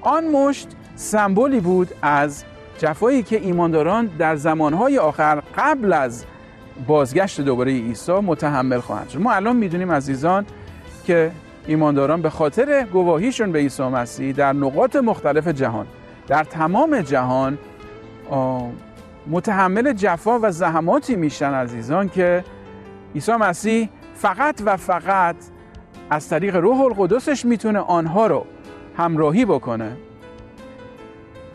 آن 0.00 0.24
مشت 0.24 0.68
سمبولی 0.96 1.60
بود 1.60 1.88
از 2.02 2.44
جفایی 2.78 3.22
که 3.22 3.40
ایمانداران 3.40 4.06
در 4.18 4.36
زمانهای 4.36 4.98
آخر 4.98 5.42
قبل 5.56 5.92
از 5.92 6.24
بازگشت 6.86 7.40
دوباره 7.40 7.72
عیسی 7.72 8.12
متحمل 8.12 8.80
خواهند 8.80 9.08
شد. 9.08 9.20
ما 9.20 9.32
الان 9.32 9.56
می‌دونیم 9.56 9.92
عزیزان 9.92 10.46
که 11.06 11.30
ایمانداران 11.66 12.22
به 12.22 12.30
خاطر 12.30 12.86
گواهیشون 12.92 13.52
به 13.52 13.58
عیسی 13.58 13.82
مسیح 13.82 14.32
در 14.32 14.52
نقاط 14.52 14.96
مختلف 14.96 15.48
جهان 15.48 15.86
در 16.26 16.44
تمام 16.44 17.00
جهان 17.00 17.58
متحمل 19.26 19.92
جفا 19.92 20.38
و 20.42 20.50
زحماتی 20.50 21.16
میشن 21.16 21.54
عزیزان 21.54 22.08
که 22.08 22.44
عیسی 23.14 23.32
مسیح 23.32 23.88
فقط 24.14 24.62
و 24.64 24.76
فقط 24.76 25.36
از 26.10 26.28
طریق 26.28 26.56
روح 26.56 26.80
القدسش 26.80 27.44
می‌تونه 27.44 27.78
آنها 27.78 28.26
رو 28.26 28.46
همراهی 28.96 29.44
بکنه. 29.44 29.96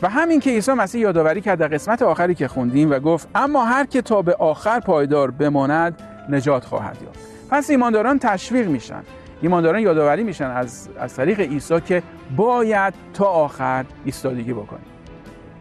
و 0.01 0.10
همین 0.10 0.39
که 0.39 0.50
عیسی 0.50 0.72
مسیح 0.72 1.01
یادآوری 1.01 1.41
کرد 1.41 1.60
در 1.60 1.68
قسمت 1.68 2.01
آخری 2.01 2.36
که 2.36 2.48
خوندیم 2.48 2.91
و 2.91 3.00
گفت 3.00 3.27
اما 3.36 3.65
هر 3.65 3.86
که 3.86 4.01
تا 4.01 4.22
به 4.22 4.36
آخر 4.36 4.79
پایدار 4.79 5.32
بماند 5.32 6.01
نجات 6.29 6.65
خواهد 6.65 6.98
یافت. 7.03 7.20
پس 7.50 7.70
ایمانداران 7.70 8.20
تشویق 8.20 8.68
میشن. 8.68 9.03
ایمانداران 9.41 9.82
یادآوری 9.82 10.24
میشن 10.24 10.51
از 10.51 10.89
از 11.00 11.15
طریق 11.15 11.39
عیسی 11.39 11.82
که 11.82 12.03
باید 12.36 12.94
تا 13.13 13.25
آخر 13.25 13.86
ایستادگی 14.06 14.53
بکنیم 14.53 14.86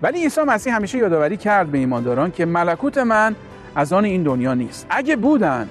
ولی 0.02 0.22
عیسی 0.22 0.40
مسیح 0.40 0.76
همیشه 0.76 0.98
یادآوری 0.98 1.36
کرد 1.36 1.66
به 1.70 1.78
ایمانداران 1.78 2.30
که 2.30 2.46
ملکوت 2.46 2.98
من 2.98 3.36
از 3.74 3.92
آن 3.92 4.04
این 4.04 4.22
دنیا 4.22 4.54
نیست. 4.54 4.86
اگه 4.90 5.16
بودن 5.16 5.68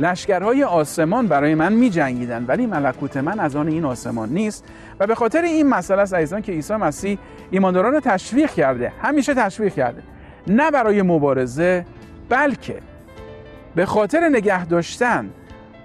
لشکرهای 0.00 0.64
آسمان 0.64 1.26
برای 1.26 1.54
من 1.54 1.72
می 1.72 1.90
جنگیدن 1.90 2.44
ولی 2.48 2.66
ملکوت 2.66 3.16
من 3.16 3.40
از 3.40 3.56
آن 3.56 3.68
این 3.68 3.84
آسمان 3.84 4.28
نیست 4.28 4.64
و 5.00 5.06
به 5.06 5.14
خاطر 5.14 5.42
این 5.42 5.68
مسئله 5.68 6.02
است 6.02 6.14
عزیزان 6.14 6.42
که 6.42 6.52
عیسی 6.52 6.74
مسیح 6.74 7.18
ایمانداران 7.50 7.92
رو 7.92 8.00
تشویق 8.00 8.50
کرده 8.50 8.92
همیشه 9.02 9.34
تشویق 9.34 9.74
کرده. 9.74 10.02
نه 10.46 10.70
برای 10.70 11.02
مبارزه 11.02 11.86
بلکه 12.28 12.78
به 13.74 13.86
خاطر 13.86 14.28
نگه 14.28 14.66
داشتن 14.66 15.30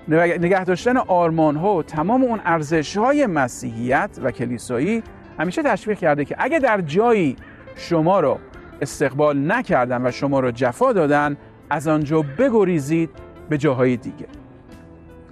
نگه 0.07 0.63
داشتن 0.63 0.97
آرمان 0.97 1.55
ها 1.55 1.75
و 1.75 1.83
تمام 1.83 2.23
اون 2.23 2.41
ارزش 2.45 2.97
های 2.97 3.25
مسیحیت 3.25 4.09
و 4.23 4.31
کلیسایی 4.31 5.03
همیشه 5.39 5.63
تشویق 5.63 5.97
کرده 5.97 6.25
که 6.25 6.35
اگه 6.39 6.59
در 6.59 6.81
جایی 6.81 7.35
شما 7.75 8.19
رو 8.19 8.39
استقبال 8.81 9.51
نکردن 9.51 10.07
و 10.07 10.11
شما 10.11 10.39
رو 10.39 10.51
جفا 10.51 10.93
دادن 10.93 11.37
از 11.69 11.87
آنجا 11.87 12.21
بگریزید 12.21 13.09
به 13.49 13.57
جاهای 13.57 13.97
دیگه. 13.97 14.27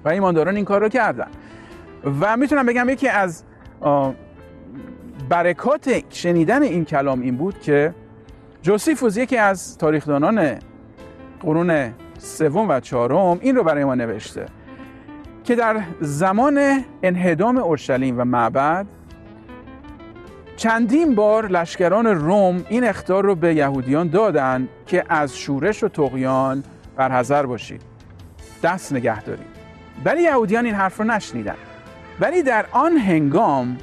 و 0.06 0.10
ایمانداران 0.10 0.56
این 0.56 0.66
کار 0.66 0.82
رو 0.82 0.90
کردن. 0.90 1.28
و 2.22 2.38
می‌تونم 2.38 2.66
بگم 2.66 2.90
یکی 2.90 3.08
از 3.08 3.44
برکات 5.30 6.04
شنیدن 6.10 6.64
این 6.64 6.86
کلام 6.86 7.22
این 7.22 7.38
بود 7.38 7.60
که 7.60 7.94
جوسیفوس 8.62 9.18
یکی 9.18 9.38
از 9.38 9.78
تاریخدانان 9.78 10.60
قرون 11.40 11.94
سوم 12.18 12.70
و 12.70 12.80
چهارم 12.80 13.38
این 13.42 13.56
رو 13.56 13.64
برای 13.64 13.84
ما 13.84 13.96
نوشته 13.96 14.46
که 15.44 15.56
در 15.56 15.82
زمان 16.02 16.84
انهدام 17.04 17.58
اورشلیم 17.58 18.20
و 18.20 18.24
معبد 18.24 18.86
چندین 20.56 21.16
بار 21.16 21.48
لشکران 21.48 22.06
روم 22.06 22.66
این 22.70 22.84
اختار 22.84 23.24
رو 23.24 23.36
به 23.36 23.56
یهودیان 23.56 24.08
دادن 24.08 24.68
که 24.86 25.04
از 25.10 25.38
شورش 25.38 25.84
و 25.84 25.88
تقیان 25.88 26.64
برحضر 26.96 27.46
باشید. 27.46 27.82
دست 28.64 28.94
نگه 28.94 29.22
دارید 29.22 29.54
ولی 30.06 30.22
یهودیان 30.22 30.66
این 30.66 30.76
حرف 30.76 30.98
رو 31.00 31.06
نشنیدن. 31.06 31.56
ولی 32.20 32.44
در 32.44 32.66
آن 32.72 32.98
هنگام 32.98 33.78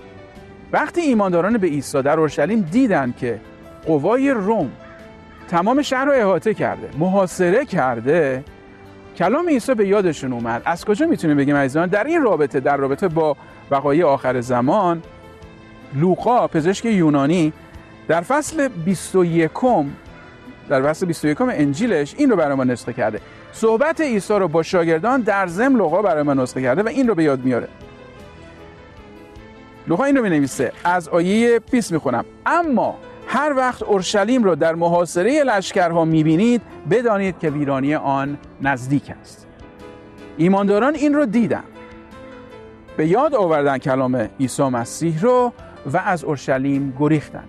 وقتی 0.72 1.00
ایمانداران 1.00 1.58
به 1.58 1.66
عیسی 1.66 2.02
در 2.02 2.18
اورشلیم 2.18 2.60
دیدن 2.60 3.14
که 3.18 3.40
قوای 3.86 4.30
روم 4.30 4.70
تمام 5.48 5.82
شهر 5.82 6.04
رو 6.04 6.12
احاطه 6.12 6.54
کرده 6.54 6.88
محاصره 6.98 7.64
کرده 7.64 8.44
کلام 9.16 9.48
عیسی 9.48 9.74
به 9.74 9.86
یادشون 9.88 10.32
اومد. 10.32 10.62
از 10.64 10.84
کجا 10.84 11.06
می‌تونیم 11.06 11.36
بگیم 11.36 11.56
عزیزان؟ 11.56 11.88
در 11.88 12.04
این 12.04 12.22
رابطه 12.22 12.60
در 12.60 12.76
رابطه 12.76 13.08
با 13.08 13.36
وقایع 13.70 14.06
آخر 14.06 14.40
زمان 14.40 15.02
لوقا 15.94 16.46
پزشک 16.48 16.84
یونانی 16.84 17.52
در 18.08 18.20
فصل 18.20 18.68
21 18.68 19.50
در 20.68 20.82
فصل 20.82 21.06
21 21.06 21.40
انجیلش 21.40 22.14
این 22.18 22.30
رو 22.30 22.36
برای 22.36 22.54
ما 22.54 22.64
نسخه 22.64 22.92
کرده. 22.92 23.20
صحبت 23.52 24.00
عیسی 24.00 24.34
رو 24.34 24.48
با 24.48 24.62
شاگردان 24.62 25.20
در 25.20 25.46
ضمن 25.46 25.76
لوقا 25.76 26.02
برای 26.02 26.22
ما 26.22 26.34
نسخه 26.34 26.62
کرده 26.62 26.82
و 26.82 26.88
این 26.88 27.08
رو 27.08 27.14
به 27.14 27.24
یاد 27.24 27.44
میاره. 27.44 27.68
لوقا 29.86 30.04
این 30.04 30.16
رو 30.16 30.22
می 30.22 30.30
نویسه 30.30 30.72
از 30.84 31.08
آیه 31.08 31.60
20 31.70 31.92
می‌خونم. 31.92 32.24
اما 32.46 32.96
هر 33.26 33.52
وقت 33.56 33.82
اورشلیم 33.82 34.44
را 34.44 34.54
در 34.54 34.74
محاصره 34.74 35.42
لشکرها 35.42 36.04
می‌بینید 36.04 36.62
بدانید 36.90 37.38
که 37.38 37.50
ویرانی 37.50 37.94
آن 37.94 38.38
نزدیک 38.60 39.12
است. 39.20 39.46
ایمانداران 40.36 40.94
این 40.94 41.14
رو 41.14 41.26
دیدن. 41.26 41.64
به 42.96 43.06
یاد 43.06 43.34
آوردن 43.34 43.78
کلام 43.78 44.28
عیسی 44.40 44.62
مسیح 44.62 45.20
رو 45.20 45.52
و 45.92 45.96
از 45.96 46.24
اورشلیم 46.24 46.96
گریختن. 46.98 47.44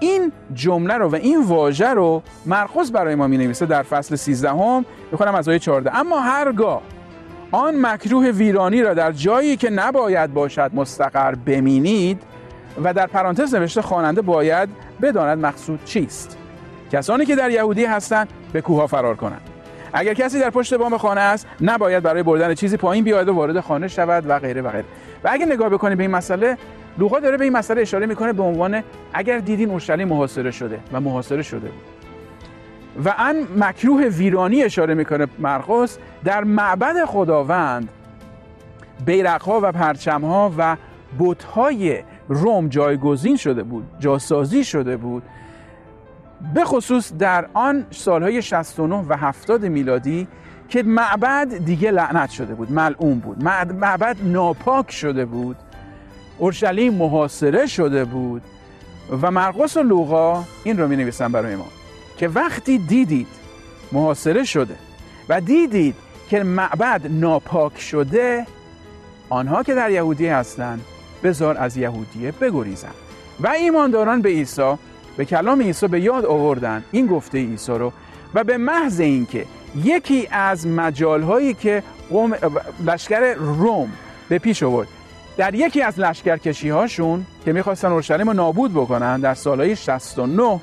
این 0.00 0.32
جمله 0.54 0.94
رو 0.94 1.08
و 1.08 1.14
این 1.14 1.42
واژه 1.42 1.88
رو 1.88 2.22
مرقس 2.46 2.90
برای 2.90 3.14
ما 3.14 3.26
می 3.26 3.38
نویسه 3.38 3.66
در 3.66 3.82
فصل 3.82 4.16
13 4.16 4.50
هم 4.50 4.84
بخونم 5.12 5.34
از 5.34 5.48
آیه 5.48 5.58
14 5.58 5.96
اما 5.96 6.20
هرگاه 6.20 6.82
آن 7.50 7.74
مکروه 7.80 8.30
ویرانی 8.30 8.82
را 8.82 8.94
در 8.94 9.12
جایی 9.12 9.56
که 9.56 9.70
نباید 9.70 10.34
باشد 10.34 10.70
مستقر 10.74 11.34
بمینید 11.34 12.22
و 12.84 12.94
در 12.94 13.06
پرانتز 13.06 13.54
نوشته 13.54 13.82
خواننده 13.82 14.22
باید 14.22 14.68
بداند 15.02 15.38
مقصود 15.46 15.84
چیست. 15.84 16.36
کسانی 16.92 17.26
که 17.26 17.36
در 17.36 17.50
یهودی 17.50 17.84
هستند 17.84 18.28
به 18.52 18.60
کوه 18.60 18.86
فرار 18.86 19.16
کنند. 19.16 19.40
اگر 19.92 20.14
کسی 20.14 20.40
در 20.40 20.50
پشت 20.50 20.74
بام 20.74 20.96
خانه 20.96 21.20
است 21.20 21.46
نباید 21.60 22.02
برای 22.02 22.22
بردن 22.22 22.54
چیزی 22.54 22.76
پایین 22.76 23.04
بیاید 23.04 23.28
و 23.28 23.32
وارد 23.32 23.60
خانه 23.60 23.88
شود 23.88 24.24
و 24.28 24.38
غیره 24.38 24.62
و 24.62 24.70
غیره. 24.70 24.84
و 25.24 25.28
اگر 25.32 25.46
نگاه 25.46 25.68
بکنید 25.68 25.98
به 25.98 26.04
این 26.04 26.10
مسئله 26.10 26.58
لوقا 26.98 27.20
داره 27.20 27.36
به 27.36 27.44
این 27.44 27.52
مسئله 27.52 27.80
اشاره 27.80 28.06
می‌کنه 28.06 28.32
به 28.32 28.42
عنوان 28.42 28.82
اگر 29.12 29.38
دیدین 29.38 29.70
اورشلیم 29.70 30.08
محاصره 30.08 30.50
شده 30.50 30.80
و 30.92 31.00
محاصره 31.00 31.42
شده. 31.42 31.68
بود 31.68 31.94
و 33.04 33.14
ان 33.18 33.36
مکروه 33.56 34.04
ویرانی 34.04 34.62
اشاره 34.62 34.94
می‌کنه 34.94 35.26
مرقس 35.38 35.98
در 36.24 36.44
معبد 36.44 37.04
خداوند 37.04 37.88
بیرقها 39.06 39.60
و 39.62 39.72
پرچمها 39.72 40.52
و 40.58 40.76
بتهای 41.18 42.02
روم 42.28 42.68
جایگزین 42.68 43.36
شده 43.36 43.62
بود 43.62 43.84
جاسازی 43.98 44.64
شده 44.64 44.96
بود. 44.96 45.22
به 46.54 46.64
خصوص 46.64 47.12
در 47.18 47.46
آن 47.54 47.86
سالهای 47.90 48.42
69 48.42 49.04
و 49.08 49.16
70 49.16 49.64
میلادی 49.64 50.28
که 50.68 50.82
معبد 50.82 51.64
دیگه 51.64 51.90
لعنت 51.90 52.30
شده 52.30 52.54
بود 52.54 52.72
ملعون 52.72 53.18
بود. 53.18 53.44
معبد 53.74 54.16
ناپاک 54.24 54.90
شده 54.90 55.24
بود. 55.24 55.56
اورشلیم 56.38 56.94
محاصره 56.94 57.66
شده 57.66 58.04
بود 58.04 58.42
و 59.22 59.30
مرقس 59.30 59.76
و 59.76 59.82
لوقا 59.82 60.44
این 60.64 60.78
رو 60.78 60.88
می 60.88 60.96
نویسن 60.96 61.32
برای 61.32 61.56
ما 61.56 61.66
که 62.16 62.28
وقتی 62.28 62.78
دیدید 62.78 63.26
محاصره 63.92 64.44
شده 64.44 64.76
و 65.28 65.40
دیدید 65.40 65.94
که 66.30 66.42
معبد 66.42 67.00
ناپاک 67.10 67.80
شده 67.80 68.46
آنها 69.28 69.62
که 69.62 69.74
در 69.74 69.90
یهودی 69.90 70.26
هستند 70.26 70.80
بزار 71.24 71.56
از 71.58 71.76
یهودیه 71.76 72.32
بگریزند 72.32 72.94
و 73.40 73.48
ایمانداران 73.48 74.22
به 74.22 74.28
عیسی 74.28 74.74
به 75.16 75.24
کلام 75.24 75.62
عیسی 75.62 75.88
به 75.88 76.00
یاد 76.00 76.24
آوردن 76.24 76.84
این 76.92 77.06
گفته 77.06 77.38
عیسی 77.38 77.72
رو 77.72 77.92
و 78.34 78.44
به 78.44 78.56
محض 78.56 79.00
اینکه 79.00 79.46
یکی 79.84 80.28
از 80.30 80.66
مجالهایی 80.66 81.54
که 81.54 81.82
قوم 82.10 82.34
لشکر 82.86 83.34
روم 83.34 83.92
به 84.28 84.38
پیش 84.38 84.62
آورد 84.62 84.88
در 85.36 85.54
یکی 85.54 85.82
از 85.82 86.00
لشکرکشی 86.00 86.68
هاشون 86.68 87.26
که 87.44 87.52
می‌خواستن 87.52 87.92
اورشلیم 87.92 88.28
رو 88.28 88.32
نابود 88.32 88.72
بکنن 88.72 89.20
در 89.20 89.34
سالهای 89.34 89.76
69 89.76 90.60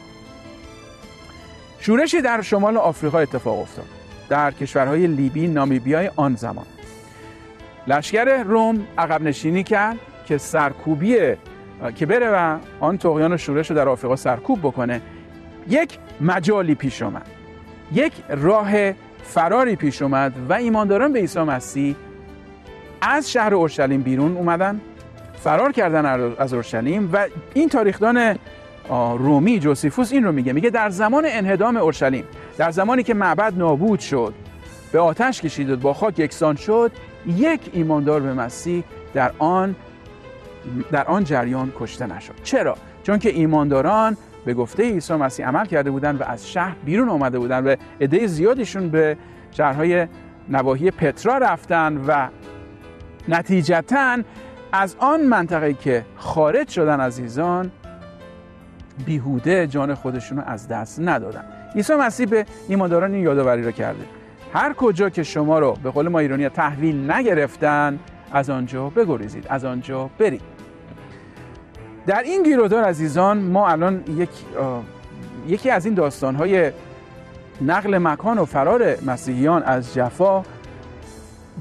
شورشی 1.79 2.21
در 2.21 2.41
شمال 2.41 2.77
آفریقا 2.77 3.19
اتفاق 3.19 3.59
افتاد 3.59 3.85
در 4.29 4.51
کشورهای 4.51 5.07
لیبی 5.07 5.47
نامیبیای 5.47 6.11
آن 6.15 6.35
زمان. 6.35 6.65
لشکر 7.87 8.43
روم 8.43 8.87
عقب 8.97 9.21
نشینی 9.21 9.63
کرد 9.63 9.97
که 10.25 10.37
سرکوبی 10.37 11.17
که 11.95 12.05
بره 12.05 12.29
و 12.29 12.57
آن 12.79 12.97
تقیان 12.97 13.37
شورش 13.37 13.69
رو 13.69 13.75
در 13.75 13.89
آفریقا 13.89 14.15
سرکوب 14.15 14.59
بکنه 14.59 15.01
یک 15.69 15.97
مجالی 16.21 16.75
پیش 16.75 17.01
اومد 17.01 17.27
یک 17.93 18.13
راه 18.29 18.91
فراری 19.23 19.75
پیش 19.75 20.01
اومد 20.01 20.33
و 20.49 20.53
ایمانداران 20.53 21.13
به 21.13 21.19
عیسی 21.19 21.39
مسیح 21.39 21.95
از 23.01 23.31
شهر 23.31 23.53
اورشلیم 23.55 24.01
بیرون 24.01 24.37
اومدن 24.37 24.81
فرار 25.43 25.71
کردن 25.71 26.05
از 26.39 26.53
اورشلیم 26.53 27.09
و 27.13 27.27
این 27.53 27.69
تاریخدان 27.69 28.35
رومی 29.17 29.59
جوسیفوس 29.59 30.11
این 30.11 30.23
رو 30.23 30.31
میگه 30.31 30.53
میگه 30.53 30.69
در 30.69 30.89
زمان 30.89 31.25
انهدام 31.27 31.77
اورشلیم 31.77 32.23
در 32.57 32.71
زمانی 32.71 33.03
که 33.03 33.13
معبد 33.13 33.57
نابود 33.57 33.99
شد 33.99 34.33
به 34.91 34.99
آتش 34.99 35.41
کشید 35.41 35.69
و 35.69 35.77
با 35.77 35.93
خاک 35.93 36.19
یکسان 36.19 36.55
شد 36.55 36.91
یک 37.27 37.61
ایماندار 37.73 38.19
به 38.19 38.33
مسیح 38.33 38.83
در 39.13 39.31
آن 39.39 39.75
در 40.91 41.03
آن 41.05 41.23
جریان 41.23 41.73
کشته 41.79 42.05
نشد. 42.07 42.33
چرا؟ 42.43 42.77
چون 43.03 43.19
که 43.19 43.29
ایمانداران 43.29 44.17
به 44.45 44.53
گفته 44.53 44.83
عیسی 44.83 45.13
مسیح 45.13 45.47
عمل 45.47 45.65
کرده 45.65 45.91
بودند 45.91 46.21
و 46.21 46.23
از 46.23 46.49
شهر 46.49 46.75
بیرون 46.85 47.09
آمده 47.09 47.39
بودند 47.39 47.67
و 47.67 47.75
عده 48.01 48.27
زیادیشون 48.27 48.89
به 48.89 49.17
شهرهای 49.51 50.07
نواحی 50.49 50.91
پترا 50.91 51.37
رفتن 51.37 51.97
و 52.07 52.27
نتیجتا 53.27 54.17
از 54.71 54.95
آن 54.99 55.21
منطقه 55.21 55.73
که 55.73 56.05
خارج 56.15 56.69
شدن 56.69 56.99
عزیزان 56.99 57.71
بیهوده 59.05 59.67
جان 59.67 59.95
خودشون 59.95 60.37
رو 60.37 60.43
از 60.47 60.67
دست 60.67 60.99
ندادن. 60.99 61.43
عیسی 61.75 61.95
مسیح 61.95 62.25
به 62.25 62.45
ایمانداران 62.67 63.13
این 63.13 63.23
یادآوری 63.23 63.63
رو 63.63 63.71
کرده. 63.71 64.05
هر 64.53 64.73
کجا 64.73 65.09
که 65.09 65.23
شما 65.23 65.59
رو 65.59 65.77
به 65.83 65.91
قول 65.91 66.07
ما 66.07 66.19
ایرانی 66.19 66.49
تحویل 66.49 67.11
نگرفتن 67.11 67.99
از 68.31 68.49
آنجا 68.49 68.89
بگریزید 68.89 69.45
از 69.49 69.65
آنجا 69.65 70.09
برید. 70.19 70.41
در 72.07 72.21
این 72.23 72.43
گیرودار 72.43 72.83
عزیزان 72.83 73.37
ما 73.37 73.67
الان 73.67 74.03
یک 74.17 74.29
یکی 75.47 75.69
از 75.69 75.85
این 75.85 75.93
داستانهای 75.93 76.71
نقل 77.61 77.97
مکان 77.97 78.37
و 78.37 78.45
فرار 78.45 78.95
مسیحیان 79.05 79.63
از 79.63 79.93
جفا 79.93 80.43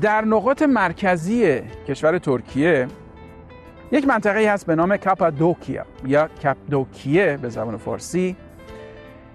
در 0.00 0.24
نقاط 0.24 0.62
مرکزی 0.62 1.61
کشور 1.88 2.18
ترکیه 2.18 2.88
یک 3.92 4.09
منطقه 4.09 4.53
هست 4.53 4.66
به 4.66 4.74
نام 4.74 4.96
کاپادوکیا 4.96 5.85
یا 6.07 6.29
کپدوکیه 6.29 7.38
به 7.42 7.48
زبان 7.48 7.76
فارسی 7.76 8.37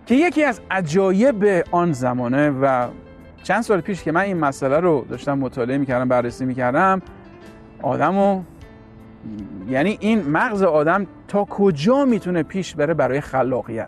که 0.06 0.16
یکی 0.16 0.44
از 0.44 0.62
عجایب 0.72 1.66
آن 1.72 1.92
زمانه 1.92 2.50
و 2.50 2.88
چند 3.44 3.62
سال 3.62 3.82
پیش 3.82 4.04
که 4.04 4.12
من 4.12 4.22
این 4.22 4.38
مسئله 4.38 4.80
رو 4.80 5.06
داشتم 5.10 5.38
مطالعه 5.40 5.78
می‌کردم 5.78 6.08
بررسی 6.08 6.46
می‌کردم 6.46 7.02
آدمو 7.82 8.44
یعنی 9.70 9.98
این 10.02 10.30
مغز 10.30 10.64
آدم 10.64 11.08
تا 11.28 11.44
کجا 11.44 12.06
می‌تونه 12.06 12.44
پیش 12.44 12.76
بره 12.76 12.94
برای 12.94 13.22
خلاقیت؟ 13.22 13.88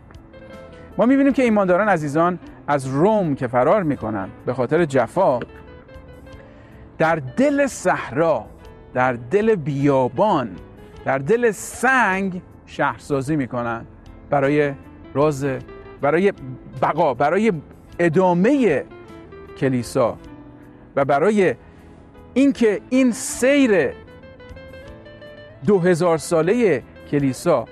ما 0.97 1.05
می‌بینیم 1.05 1.33
که 1.33 1.43
ایمانداران 1.43 1.89
عزیزان 1.89 2.39
از 2.67 2.87
روم 2.87 3.35
که 3.35 3.47
فرار 3.47 3.83
می‌کنن 3.83 4.29
به 4.45 4.53
خاطر 4.53 4.85
جفا 4.85 5.39
در 6.97 7.15
دل 7.15 7.67
صحرا 7.67 8.45
در 8.93 9.13
دل 9.13 9.55
بیابان 9.55 10.49
در 11.05 11.17
دل 11.17 11.51
سنگ 11.51 12.41
شهرسازی 12.65 13.35
می‌کنن 13.35 13.85
برای 14.29 14.73
راز 15.13 15.45
برای 16.01 16.33
بقا 16.81 17.13
برای 17.13 17.51
ادامه 17.99 18.83
کلیسا 19.57 20.17
و 20.95 21.05
برای 21.05 21.55
اینکه 22.33 22.81
این 22.89 23.11
سیر 23.11 23.89
دو 25.65 25.79
هزار 25.79 26.17
ساله 26.17 26.83
کلیسا 27.11 27.65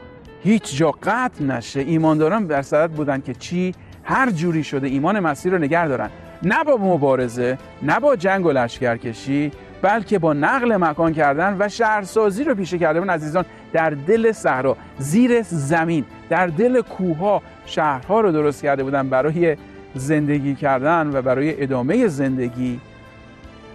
هیچ 0.43 0.77
جا 0.77 0.91
قطع 1.03 1.43
نشه. 1.43 1.79
ایمانداران 1.79 2.45
در 2.45 2.61
صدد 2.61 2.91
بودن 2.91 3.21
که 3.21 3.33
چی؟ 3.33 3.75
هر 4.03 4.31
جوری 4.31 4.63
شده 4.63 4.87
ایمان 4.87 5.19
مسیح 5.19 5.51
رو 5.51 5.57
نگه 5.57 5.87
دارن. 5.87 6.09
نه 6.43 6.63
با 6.63 6.77
مبارزه 6.77 7.57
نه 7.81 7.99
با 7.99 8.15
جنگ 8.15 8.45
و 8.45 8.51
لشکرکشی 8.51 9.51
بلکه 9.81 10.19
با 10.19 10.33
نقل 10.33 10.77
مکان 10.77 11.13
کردن 11.13 11.55
و 11.59 11.69
شهرسازی 11.69 12.43
رو 12.43 12.55
پیشه 12.55 12.77
کرده 12.77 12.99
بودن 12.99 13.13
عزیزان 13.13 13.45
در 13.73 13.89
دل 13.89 14.31
صحرا 14.31 14.77
زیر 14.97 15.41
زمین 15.41 16.05
در 16.29 16.47
دل 16.47 16.81
کوه 16.81 17.41
شهرها 17.65 18.21
رو 18.21 18.31
درست 18.31 18.61
کرده 18.61 18.83
بودن 18.83 19.09
برای 19.09 19.57
زندگی 19.95 20.55
کردن 20.55 21.09
و 21.13 21.21
برای 21.21 21.63
ادامه 21.63 22.07
زندگی. 22.07 22.79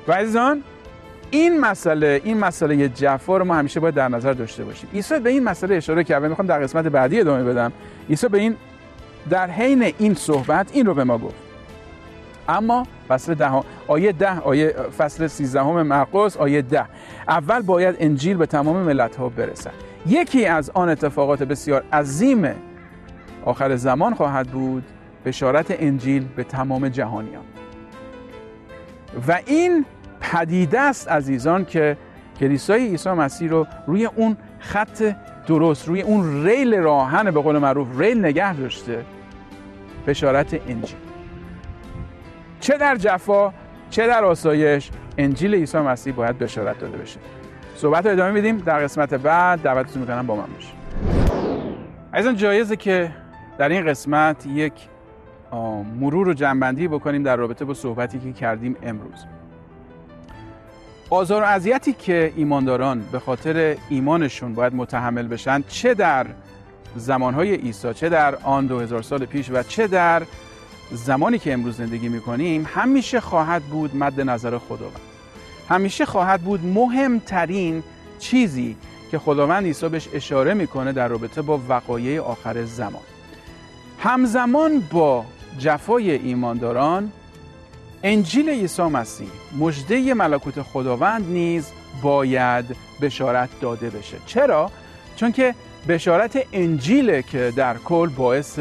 و 0.08 0.12
عزیزان 0.12 0.62
این 1.30 1.60
مسئله 1.60 2.20
این 2.24 2.38
مسئله 2.38 2.88
جفا 2.88 3.36
رو 3.36 3.44
ما 3.44 3.54
همیشه 3.54 3.80
باید 3.80 3.94
در 3.94 4.08
نظر 4.08 4.32
داشته 4.32 4.64
باشیم. 4.64 4.88
عیسی 4.94 5.18
به 5.18 5.30
این 5.30 5.44
مسئله 5.44 5.76
اشاره 5.76 6.04
کرد. 6.04 6.24
می‌خوام 6.24 6.48
در 6.48 6.58
قسمت 6.58 6.84
بعدی 6.84 7.20
ادامه 7.20 7.44
بدم. 7.44 7.72
عیسی 8.10 8.28
به 8.28 8.38
این 8.38 8.56
در 9.30 9.50
حین 9.50 9.92
این 9.98 10.14
صحبت 10.14 10.70
این 10.72 10.86
رو 10.86 10.94
به 10.94 11.04
ما 11.04 11.18
گفت. 11.18 11.49
اما 12.50 12.86
فصل 13.08 13.34
ده 13.34 13.50
آیه 13.88 14.12
ده 14.12 14.38
آیه 14.38 14.68
فصل 14.98 15.26
13 15.26 15.60
همه 15.60 15.82
مرقس 15.82 16.36
آیه 16.36 16.62
ده. 16.62 16.84
اول 17.28 17.62
باید 17.62 17.96
انجیل 17.98 18.36
به 18.36 18.46
تمام 18.46 18.76
ملت 18.76 19.16
ها 19.16 19.28
برسد. 19.28 19.72
یکی 20.06 20.46
از 20.46 20.70
آن 20.70 20.88
اتفاقات 20.88 21.42
بسیار 21.42 21.84
عظیم 21.92 22.54
آخر 23.44 23.76
زمان 23.76 24.14
خواهد 24.14 24.48
بود 24.48 24.84
بشارت 25.24 25.66
انجیل 25.70 26.24
به 26.36 26.44
تمام 26.44 26.88
جهانیان. 26.88 27.44
و 29.28 29.38
این 29.46 29.84
پدیده 30.20 30.80
است 30.80 31.08
عزیزان 31.08 31.64
که 31.64 31.96
کلیسای 32.40 32.86
عیسی 32.86 33.10
مسیح 33.10 33.50
رو 33.50 33.66
روی 33.86 34.04
اون 34.04 34.36
خط 34.58 35.14
درست 35.46 35.88
روی 35.88 36.02
اون 36.02 36.44
ریل 36.44 36.74
راهن 36.74 37.30
به 37.30 37.42
قول 37.42 37.58
معروف 37.58 38.00
ریل 38.00 38.24
نگه 38.24 38.54
داشته 38.54 39.04
بشارت 40.06 40.54
انجیل. 40.54 41.09
چه 42.60 42.76
در 42.76 42.96
جفا 42.96 43.52
چه 43.90 44.06
در 44.06 44.24
آسایش 44.24 44.90
انجیل 45.18 45.54
عیسی 45.54 45.78
مسیح 45.78 46.14
باید 46.14 46.38
بشارت 46.38 46.78
داده 46.78 46.98
بشه. 46.98 47.20
صحبت 47.76 48.06
رو 48.06 48.12
ادامه 48.12 48.30
میدیم 48.30 48.58
در 48.58 48.78
قسمت 48.84 49.14
بعد 49.14 49.60
دعوتتون 49.62 50.00
می‌کنم 50.00 50.26
با 50.26 50.36
من 50.36 50.46
باشید. 50.54 50.74
عزیزان 52.14 52.36
جایزه 52.36 52.76
که 52.76 53.10
در 53.58 53.68
این 53.68 53.86
قسمت 53.86 54.46
یک 54.46 54.72
مرور 56.00 56.28
و 56.28 56.32
جنبندی 56.34 56.88
بکنیم 56.88 57.22
در 57.22 57.36
رابطه 57.36 57.64
با 57.64 57.74
صحبتی 57.74 58.18
که 58.18 58.32
کردیم 58.32 58.76
امروز. 58.82 59.24
آزار 61.10 61.42
و 61.42 61.46
اذیتی 61.46 61.92
که 61.92 62.32
ایمانداران 62.36 63.04
به 63.12 63.18
خاطر 63.18 63.76
ایمانشون 63.88 64.54
باید 64.54 64.74
متحمل 64.74 65.26
بشن 65.26 65.64
چه 65.68 65.94
در 65.94 66.26
زمانهای 66.96 67.54
عیسی 67.54 67.94
چه 67.94 68.08
در 68.08 68.34
آن 68.34 68.66
دو 68.66 68.80
هزار 68.80 69.02
سال 69.02 69.26
پیش 69.26 69.50
و 69.50 69.62
چه 69.62 69.86
در 69.86 70.22
زمانی 70.92 71.38
که 71.38 71.52
امروز 71.52 71.76
زندگی 71.76 72.08
می‌کنیم 72.08 72.68
همیشه 72.74 73.20
خواهد 73.20 73.62
بود 73.62 73.96
مد 73.96 74.20
نظر 74.20 74.58
خداوند. 74.58 75.00
همیشه 75.68 76.06
خواهد 76.06 76.42
بود 76.42 76.66
مهمترین 76.66 77.82
چیزی 78.18 78.76
که 79.10 79.18
خداوند 79.18 79.64
عیسی 79.64 79.88
بهش 79.88 80.08
اشاره 80.14 80.54
می‌کنه 80.54 80.92
در 80.92 81.08
رابطه 81.08 81.42
با 81.42 81.60
وقایع 81.68 82.20
آخر 82.20 82.64
زمان. 82.64 83.02
همزمان 83.98 84.80
با 84.80 85.24
جفای 85.58 86.10
ایمانداران 86.10 87.12
انجیل 88.02 88.48
عیسی 88.48 88.82
مسیح 88.82 89.28
مژده 89.58 90.14
ملکوت 90.14 90.62
خداوند 90.62 91.26
نیز 91.28 91.66
باید 92.02 92.64
بشارت 93.00 93.48
داده 93.60 93.90
بشه. 93.90 94.16
چرا؟ 94.26 94.70
چون 95.16 95.32
که 95.32 95.54
بشارت 95.88 96.46
انجیل 96.52 97.20
که 97.20 97.52
در 97.56 97.76
کل 97.76 98.08
باعث 98.08 98.58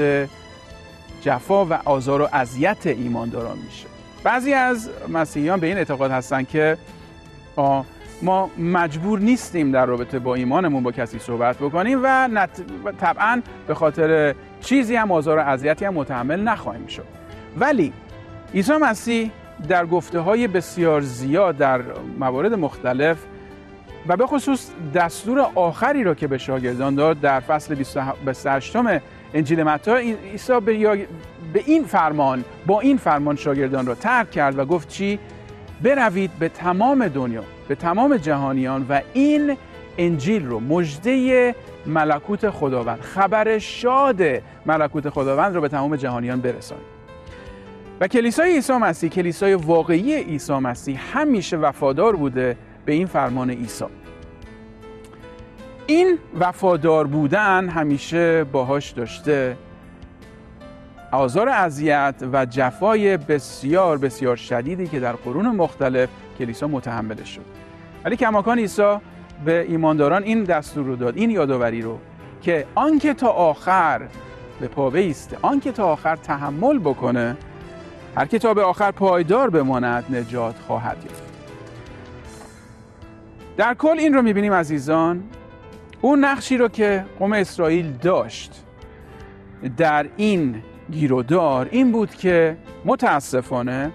جفا 1.21 1.65
و 1.65 1.73
آزار 1.73 2.21
و 2.21 2.29
اذیت 2.33 2.87
ایمانداران 2.87 3.57
میشه. 3.57 3.87
بعضی 4.23 4.53
از 4.53 4.89
مسیحیان 5.09 5.59
به 5.59 5.67
این 5.67 5.77
اعتقاد 5.77 6.11
هستند 6.11 6.47
که 6.47 6.77
ما 8.21 8.49
مجبور 8.57 9.19
نیستیم 9.19 9.71
در 9.71 9.85
رابطه 9.85 10.19
با 10.19 10.35
ایمانمون 10.35 10.83
با 10.83 10.91
کسی 10.91 11.19
صحبت 11.19 11.57
بکنیم 11.57 11.99
و, 12.03 12.27
نت... 12.27 12.49
طبعا 13.01 13.41
به 13.67 13.75
خاطر 13.75 14.35
چیزی 14.61 14.95
هم 14.95 15.11
آزار 15.11 15.37
و 15.37 15.41
اذیتی 15.41 15.85
هم 15.85 15.93
متحمل 15.93 16.39
نخواهیم 16.39 16.87
شد. 16.87 17.05
ولی 17.57 17.93
عیسی 18.53 18.73
مسیح 18.73 19.31
در 19.67 19.85
گفته 19.85 20.19
های 20.19 20.47
بسیار 20.47 21.01
زیاد 21.01 21.57
در 21.57 21.81
موارد 22.19 22.53
مختلف 22.53 23.17
و 24.07 24.17
به 24.17 24.27
خصوص 24.27 24.69
دستور 24.95 25.39
آخری 25.55 26.03
را 26.03 26.15
که 26.15 26.27
به 26.27 26.37
شاگردان 26.37 26.95
داد 26.95 27.19
در 27.19 27.39
فصل 27.39 27.75
28 28.25 28.75
انجیل 29.33 29.63
متی 29.63 29.91
عیسی 30.31 30.59
به 31.53 31.63
این 31.65 31.83
فرمان 31.83 32.45
با 32.67 32.79
این 32.79 32.97
فرمان 32.97 33.35
شاگردان 33.35 33.85
را 33.85 33.95
ترک 33.95 34.31
کرد 34.31 34.59
و 34.59 34.65
گفت 34.65 34.87
چی؟ 34.87 35.19
بروید 35.83 36.31
به 36.39 36.49
تمام 36.49 37.07
دنیا 37.07 37.43
به 37.67 37.75
تمام 37.75 38.17
جهانیان 38.17 38.85
و 38.89 39.01
این 39.13 39.57
انجیل 39.97 40.45
رو 40.45 40.59
مژده 40.59 41.55
ملکوت 41.85 42.49
خداوند 42.49 42.99
خبر 43.01 43.59
شاد 43.59 44.21
ملکوت 44.65 45.09
خداوند 45.09 45.55
رو 45.55 45.61
به 45.61 45.67
تمام 45.67 45.95
جهانیان 45.95 46.41
برسانید. 46.41 46.99
و 48.01 48.07
کلیسای 48.07 48.53
عیسی 48.53 48.73
مسیح 48.73 49.09
کلیسای 49.09 49.53
واقعی 49.53 50.15
عیسی 50.15 50.53
مسیح 50.53 50.99
همیشه 51.13 51.57
وفادار 51.57 52.15
بوده 52.15 52.57
به 52.85 52.93
این 52.93 53.07
فرمان 53.07 53.49
عیسی. 53.49 53.85
این 55.89 56.17
وفادار 56.39 57.07
بودن 57.07 57.69
همیشه 57.69 58.43
باهاش 58.43 58.89
داشته. 58.89 59.57
آزار 61.11 61.49
اذیت 61.49 62.15
و 62.33 62.45
جفای 62.45 63.17
بسیار 63.17 63.97
بسیار 63.97 64.35
شدیدی 64.35 64.87
که 64.87 64.99
در 64.99 65.13
قرون 65.13 65.45
مختلف 65.45 66.09
کلیسا 66.39 66.67
متحملش 66.67 67.29
شد. 67.29 67.41
ولی 68.05 68.15
کماکان 68.15 68.59
عیسی 68.59 68.97
به 69.45 69.65
ایمانداران 69.69 70.23
این 70.23 70.43
دستور 70.43 70.85
رو 70.85 70.95
داد 70.95 71.17
این 71.17 71.31
یادآوری 71.31 71.81
رو 71.81 71.99
که 72.41 72.65
آنکه 72.75 73.13
تا 73.13 73.27
آخر 73.27 74.01
به 74.59 74.67
پا 74.67 74.89
بیسته 74.89 75.37
آنکه 75.41 75.71
تا 75.71 75.85
آخر 75.85 76.15
تحمل 76.15 76.79
بکنه 76.79 77.37
هر 78.15 78.25
که 78.25 78.39
تا 78.39 78.53
به 78.53 78.63
آخر 78.63 78.91
پایدار 78.91 79.49
بماند 79.49 80.15
نجات 80.15 80.55
خواهد 80.67 80.97
یافت. 81.05 81.23
در 83.57 83.73
کل 83.73 83.95
این 83.99 84.13
رو 84.13 84.21
می‌بینیم 84.21 84.53
عزیزان 84.53 85.23
اون 86.01 86.25
نقشی 86.25 86.57
رو 86.57 86.67
که 86.67 87.05
قوم 87.19 87.33
اسرائیل 87.33 87.91
داشت 87.91 88.65
در 89.77 90.05
این 90.17 90.63
گیرودار 90.91 91.67
این 91.71 91.91
بود 91.91 92.15
که 92.15 92.57
متاسفانه 92.85 93.91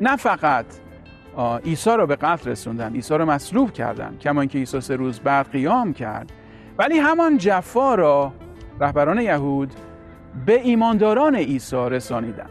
نه 0.00 0.16
فقط 0.16 0.66
عیسی 1.64 1.90
را 1.90 2.06
به 2.06 2.16
قتل 2.16 2.50
رسوندن 2.50 2.94
عیسی 2.94 3.18
را 3.18 3.24
مصلوب 3.24 3.72
کردن 3.72 4.16
کما 4.20 4.40
اینکه 4.40 4.58
عیسی 4.58 4.80
سه 4.80 4.96
روز 4.96 5.20
بعد 5.20 5.50
قیام 5.50 5.92
کرد 5.92 6.32
ولی 6.78 6.98
همان 6.98 7.38
جفا 7.38 7.94
را 7.94 8.32
رهبران 8.80 9.20
یهود 9.20 9.72
به 10.46 10.60
ایمانداران 10.60 11.36
عیسی 11.36 11.76
رسانیدند 11.76 12.50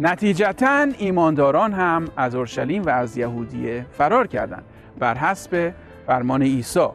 نتیجتا 0.00 0.86
ایمانداران 0.98 1.72
هم 1.72 2.04
از 2.16 2.34
اورشلیم 2.34 2.82
و 2.82 2.88
از 2.88 3.16
یهودیه 3.16 3.86
فرار 3.90 4.26
کردند 4.26 4.64
بر 4.98 5.14
حسب 5.14 5.72
فرمان 6.06 6.42
عیسی. 6.42 6.88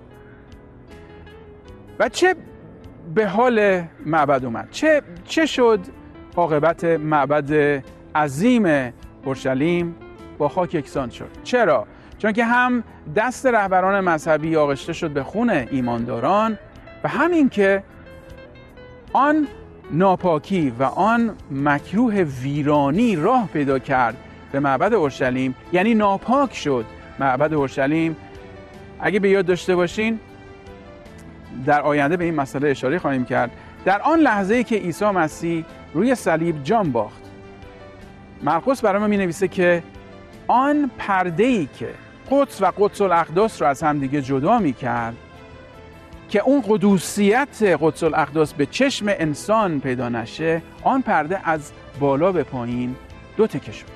و 2.00 2.10
چه 2.10 2.36
به 3.16 3.28
حال 3.28 3.84
معبد 4.06 4.46
اومد؟ 4.46 4.68
چه, 4.72 5.02
چه 5.26 5.46
شد 5.46 5.80
عاقبت 6.36 6.84
معبد 6.84 7.84
عظیم 8.16 8.94
اورشلیم 9.26 9.96
با 10.38 10.50
خاک 10.50 10.76
یکسان 10.76 11.10
شد؟ 11.10 11.30
چرا؟ 11.44 11.88
چون 12.18 12.32
که 12.32 12.46
هم 12.46 12.84
دست 13.16 13.46
رهبران 13.46 14.00
مذهبی 14.00 14.56
آغشته 14.56 14.94
شد 14.94 15.12
به 15.12 15.24
خون 15.24 15.50
ایمانداران 15.50 16.58
و 17.04 17.08
همین 17.08 17.50
که 17.50 17.84
آن 19.14 19.48
ناپاکی 19.92 20.74
و 20.80 20.84
آن 20.84 21.36
مکروه 21.52 22.14
ویرانی 22.16 23.16
راه 23.16 23.50
پیدا 23.54 23.80
کرد 23.80 24.18
به 24.52 24.60
معبد 24.60 24.94
اورشلیم 24.94 25.56
یعنی 25.74 25.96
ناپاک 25.96 26.56
شد 26.56 26.86
معبد 27.20 27.54
اورشلیم. 27.54 28.16
اگه 29.00 29.20
به 29.20 29.30
یاد 29.30 29.46
داشته 29.46 29.76
باشین 29.76 30.20
در 31.66 31.82
آینده 31.82 32.18
به 32.18 32.24
این 32.24 32.36
مسئله 32.36 32.70
اشاره 32.70 33.00
خواهیم 33.00 33.26
کرد. 33.26 33.52
در 33.86 34.02
آن 34.02 34.20
لحظه 34.20 34.64
که 34.64 34.76
عیسی 34.76 35.06
مسیح 35.06 35.66
روی 35.94 36.16
صلیب 36.16 36.64
جان 36.64 36.92
باخت 36.92 37.22
مرقس 38.44 38.82
برای 38.82 39.02
ما 39.02 39.08
می 39.08 39.18
نویسه 39.18 39.48
که 39.48 39.84
آن 40.48 40.92
پرده 40.98 41.44
ای 41.44 41.68
که 41.80 41.90
قدس 42.32 42.62
و 42.62 42.72
قدس 42.78 43.02
الاقداس 43.02 43.62
رو 43.62 43.68
از 43.68 43.84
همدیگه 43.84 44.22
جدا 44.22 44.60
می 44.60 44.74
کرد 44.74 45.16
که 46.30 46.40
اون 46.40 46.64
قدوسیت 46.68 47.78
قدس 47.82 48.04
الاقداس 48.04 48.54
به 48.54 48.66
چشم 48.66 49.06
انسان 49.10 49.80
پیدا 49.80 50.10
نشه 50.10 50.62
آن 50.84 51.02
پرده 51.02 51.50
از 51.50 51.72
بالا 52.00 52.32
به 52.32 52.44
پایین 52.44 52.96
دو 53.38 53.48
تکه 53.48 53.72
شد. 53.72 53.93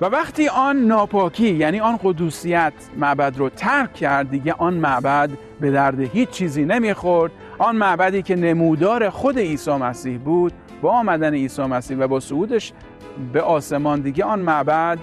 و 0.00 0.04
وقتی 0.04 0.48
آن 0.48 0.76
ناپاکی 0.76 1.54
یعنی 1.54 1.80
آن 1.80 1.98
قدوسیت 2.02 2.72
معبد 2.96 3.38
رو 3.38 3.48
ترک 3.48 3.94
کرد 3.94 4.30
دیگه 4.30 4.52
آن 4.52 4.74
معبد 4.74 5.30
به 5.60 5.70
درد 5.70 6.00
هیچ 6.00 6.30
چیزی 6.30 6.64
نمی‌خورد. 6.64 7.32
آن 7.58 7.76
معبدی 7.76 8.22
که 8.22 8.36
نمودار 8.36 9.10
خود 9.10 9.38
عیسی 9.38 9.70
مسیح 9.70 10.18
بود 10.18 10.52
با 10.82 10.90
آمدن 10.90 11.34
عیسی 11.34 11.62
مسیح 11.62 11.96
و 11.96 12.08
با 12.08 12.20
صعودش 12.20 12.72
به 13.32 13.42
آسمان 13.42 14.00
دیگه 14.00 14.24
آن 14.24 14.38
معبد 14.38 14.98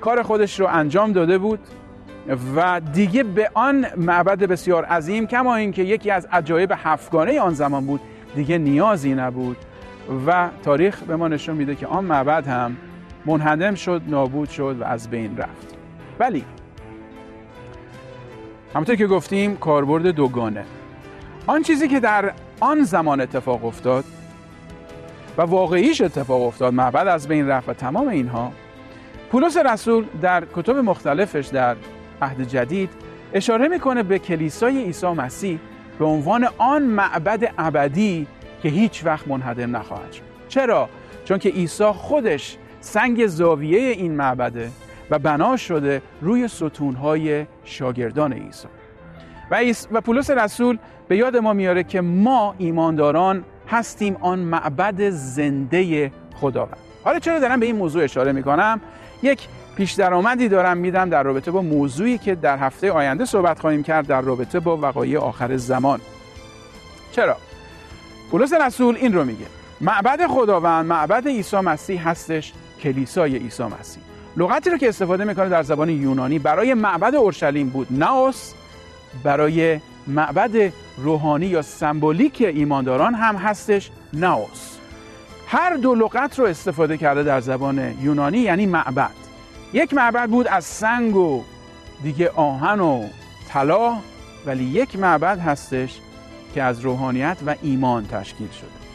کار 0.00 0.22
خودش 0.22 0.60
رو 0.60 0.66
انجام 0.66 1.12
داده 1.12 1.38
بود 1.38 1.58
و 2.56 2.80
دیگه 2.92 3.22
به 3.22 3.50
آن 3.54 3.86
معبد 3.96 4.38
بسیار 4.38 4.84
عظیم 4.84 5.26
کما 5.26 5.56
اینکه 5.56 5.82
یکی 5.82 6.10
از 6.10 6.28
عجایب 6.32 6.72
هفتگانه 6.76 7.40
آن 7.40 7.54
زمان 7.54 7.86
بود 7.86 8.00
دیگه 8.34 8.58
نیازی 8.58 9.14
نبود. 9.14 9.56
و 10.26 10.48
تاریخ 10.62 11.02
به 11.02 11.16
ما 11.16 11.28
نشون 11.28 11.56
میده 11.56 11.74
که 11.74 11.86
آن 11.86 12.04
معبد 12.04 12.46
هم 12.46 12.76
منهدم 13.26 13.74
شد 13.74 14.02
نابود 14.06 14.48
شد 14.48 14.76
و 14.80 14.84
از 14.84 15.10
بین 15.10 15.36
رفت. 15.36 15.76
ولی 16.18 16.44
همونطور 18.74 18.96
که 18.96 19.06
گفتیم 19.06 19.56
کاربرد 19.56 20.06
دوگانه. 20.06 20.64
آن 21.46 21.62
چیزی 21.62 21.88
که 21.88 22.00
در 22.00 22.32
آن 22.60 22.82
زمان 22.84 23.20
اتفاق 23.20 23.64
افتاد 23.64 24.04
و 25.38 25.42
واقعیش 25.42 26.00
اتفاق 26.00 26.42
افتاد 26.42 26.74
معبد 26.74 27.08
از 27.08 27.28
بین 27.28 27.48
رفت 27.48 27.68
و 27.68 27.72
تمام 27.72 28.08
اینها 28.08 28.52
پولس 29.30 29.56
رسول 29.56 30.06
در 30.22 30.44
کتب 30.54 30.76
مختلفش 30.76 31.46
در 31.46 31.76
عهد 32.22 32.48
جدید 32.48 32.90
اشاره 33.32 33.68
می‌کنه 33.68 34.02
به 34.02 34.18
کلیسای 34.18 34.84
عیسی 34.84 35.06
مسیح 35.06 35.58
به 35.98 36.04
عنوان 36.04 36.48
آن 36.58 36.82
معبد 36.82 37.52
ابدی 37.58 38.26
که 38.62 38.68
هیچ 38.68 39.04
وقت 39.04 39.28
منهدم 39.28 39.76
نخواهد 39.76 40.12
شد. 40.12 40.22
چرا؟ 40.48 40.88
چون 41.24 41.38
که 41.38 41.48
عیسی 41.48 41.84
خودش 41.84 42.56
سنگ 42.82 43.26
زاویه 43.26 43.78
این 43.78 44.16
معبده 44.16 44.70
و 45.10 45.18
بنا 45.18 45.56
شده 45.56 46.02
روی 46.20 46.48
ستونهای 46.48 47.46
شاگردان 47.64 48.32
عیسی. 48.32 48.68
و, 49.50 49.64
و 49.92 50.00
پولس 50.00 50.30
رسول 50.30 50.78
به 51.08 51.16
یاد 51.16 51.36
ما 51.36 51.52
میاره 51.52 51.84
که 51.84 52.00
ما 52.00 52.54
ایمانداران 52.58 53.44
هستیم 53.68 54.16
آن 54.20 54.38
معبد 54.38 55.10
زنده 55.10 56.12
خداوند. 56.34 56.76
حالا 57.04 57.18
چرا 57.18 57.38
دارم 57.38 57.60
به 57.60 57.66
این 57.66 57.76
موضوع 57.76 58.04
اشاره 58.04 58.32
می‌کنم؟ 58.32 58.80
یک 59.22 59.48
پیش 59.76 59.92
درآمدی 59.92 60.48
دارم 60.48 60.76
میدم 60.76 61.10
در 61.10 61.22
رابطه 61.22 61.50
با 61.50 61.62
موضوعی 61.62 62.18
که 62.18 62.34
در 62.34 62.58
هفته 62.58 62.92
آینده 62.92 63.24
صحبت 63.24 63.60
خواهیم 63.60 63.82
کرد 63.82 64.06
در 64.06 64.20
رابطه 64.20 64.60
با 64.60 64.76
وقایع 64.76 65.18
آخر 65.18 65.56
زمان. 65.56 66.00
چرا؟ 67.12 67.36
پولس 68.30 68.52
رسول 68.52 68.96
این 68.96 69.12
رو 69.12 69.24
میگه. 69.24 69.46
معبد 69.80 70.26
خداوند 70.26 70.86
معبد 70.86 71.28
عیسی 71.28 71.56
مسیح 71.56 72.08
هستش 72.08 72.52
کلیسای 72.82 73.36
عیسی 73.38 73.62
مسیح. 73.62 74.02
لغتی 74.36 74.70
رو 74.70 74.78
که 74.78 74.88
استفاده 74.88 75.24
می‌کنه 75.24 75.48
در 75.48 75.62
زبان 75.62 75.88
یونانی 75.88 76.38
برای 76.38 76.74
معبد 76.74 77.14
اورشلیم 77.14 77.68
بود 77.68 77.86
ناوس 77.90 78.52
برای 79.24 79.80
معبد 80.06 80.72
روحانی 80.98 81.46
یا 81.46 81.62
سمبولیک 81.62 82.40
ایمانداران 82.40 83.14
هم 83.14 83.36
هستش 83.36 83.90
ناوس 84.12 84.76
هر 85.46 85.76
دو 85.76 85.94
لغت 85.94 86.38
رو 86.38 86.44
استفاده 86.44 86.96
کرده 86.96 87.22
در 87.22 87.40
زبان 87.40 87.94
یونانی 88.00 88.38
یعنی 88.38 88.66
معبد. 88.66 89.10
یک 89.72 89.94
معبد 89.94 90.28
بود 90.28 90.46
از 90.46 90.64
سنگ 90.64 91.16
و 91.16 91.42
دیگه 92.02 92.30
آهن 92.30 92.80
و 92.80 93.06
طلا 93.48 93.96
ولی 94.46 94.64
یک 94.64 94.98
معبد 94.98 95.38
هستش 95.38 96.00
که 96.54 96.62
از 96.62 96.80
روحانیت 96.80 97.36
و 97.46 97.54
ایمان 97.62 98.06
تشکیل 98.06 98.48
شده. 98.50 98.91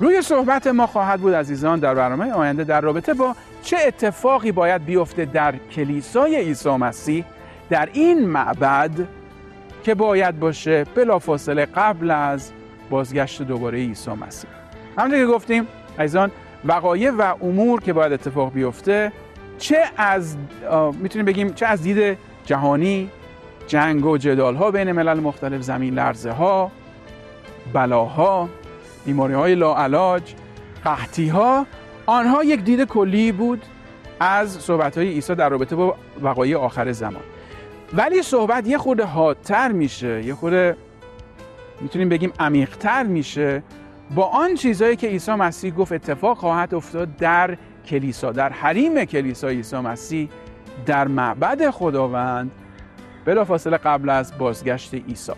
روی 0.00 0.22
صحبت 0.22 0.66
ما 0.66 0.86
خواهد 0.86 1.20
بود 1.20 1.34
عزیزان 1.34 1.78
در 1.78 1.94
برنامه 1.94 2.32
آینده 2.32 2.64
در 2.64 2.80
رابطه 2.80 3.14
با 3.14 3.36
چه 3.62 3.76
اتفاقی 3.86 4.52
باید 4.52 4.84
بیفته 4.84 5.24
در 5.24 5.54
کلیسای 5.56 6.36
عیسی 6.36 6.68
مسیح 6.68 7.24
در 7.70 7.88
این 7.92 8.26
معبد 8.26 8.90
که 9.84 9.94
باید 9.94 10.40
باشه 10.40 10.84
بلافاصله 10.84 11.66
قبل 11.66 12.10
از 12.10 12.52
بازگشت 12.90 13.42
دوباره 13.42 13.78
عیسی 13.78 14.10
مسیح. 14.10 14.50
همونطور 14.98 15.18
که 15.18 15.26
گفتیم 15.26 15.66
عزیزان 15.98 16.30
وقایع 16.64 17.10
و 17.10 17.34
امور 17.44 17.80
که 17.80 17.92
باید 17.92 18.12
اتفاق 18.12 18.52
بیفته 18.52 19.12
چه 19.58 19.84
از 19.96 20.36
می‌تونیم 21.00 21.26
بگیم 21.26 21.52
چه 21.52 21.66
از 21.66 21.82
دید 21.82 22.18
جهانی 22.44 23.10
جنگ 23.66 24.06
و 24.06 24.18
جدال 24.18 24.54
ها 24.54 24.70
بین 24.70 24.92
ملل 24.92 25.20
مختلف 25.20 25.62
زمین 25.62 25.94
لرزه 25.94 26.30
ها 26.30 26.70
بلاها 27.72 28.48
بیماری 29.06 29.34
های 29.34 29.54
لاعلاج 29.54 30.34
قحطی 30.84 31.28
ها 31.28 31.66
آنها 32.06 32.44
یک 32.44 32.64
دید 32.64 32.84
کلی 32.84 33.32
بود 33.32 33.62
از 34.20 34.50
صحبت 34.50 34.98
های 34.98 35.08
عیسی 35.08 35.34
در 35.34 35.48
رابطه 35.48 35.76
با 35.76 35.96
وقایع 36.22 36.58
آخر 36.58 36.92
زمان. 36.92 37.22
ولی 37.92 38.22
صحبت 38.22 38.66
یه 38.66 38.78
خورده 38.78 39.04
حادتر 39.04 39.72
میشه 39.72 40.24
یه 40.24 40.34
خورده 40.34 40.76
می‌تونیم 41.80 42.08
بگیم 42.08 42.32
عمیقتر 42.40 43.02
میشه 43.02 43.62
با 44.14 44.24
آن 44.24 44.54
چیزهایی 44.54 44.96
که 44.96 45.06
عیسی 45.06 45.32
مسیح 45.32 45.74
گفت 45.74 45.92
اتفاق 45.92 46.38
خواهد 46.38 46.74
افتاد 46.74 47.16
در 47.16 47.56
کلیسا 47.86 48.32
در 48.32 48.52
حریم 48.52 49.04
کلیسا 49.04 49.48
عیسی 49.48 49.76
مسیح 49.76 50.28
در 50.86 51.08
معبد 51.08 51.70
خداوند 51.70 52.50
بلافاصله 53.24 53.76
قبل 53.76 54.08
از 54.08 54.38
بازگشت 54.38 54.94
عیسی. 54.94 55.32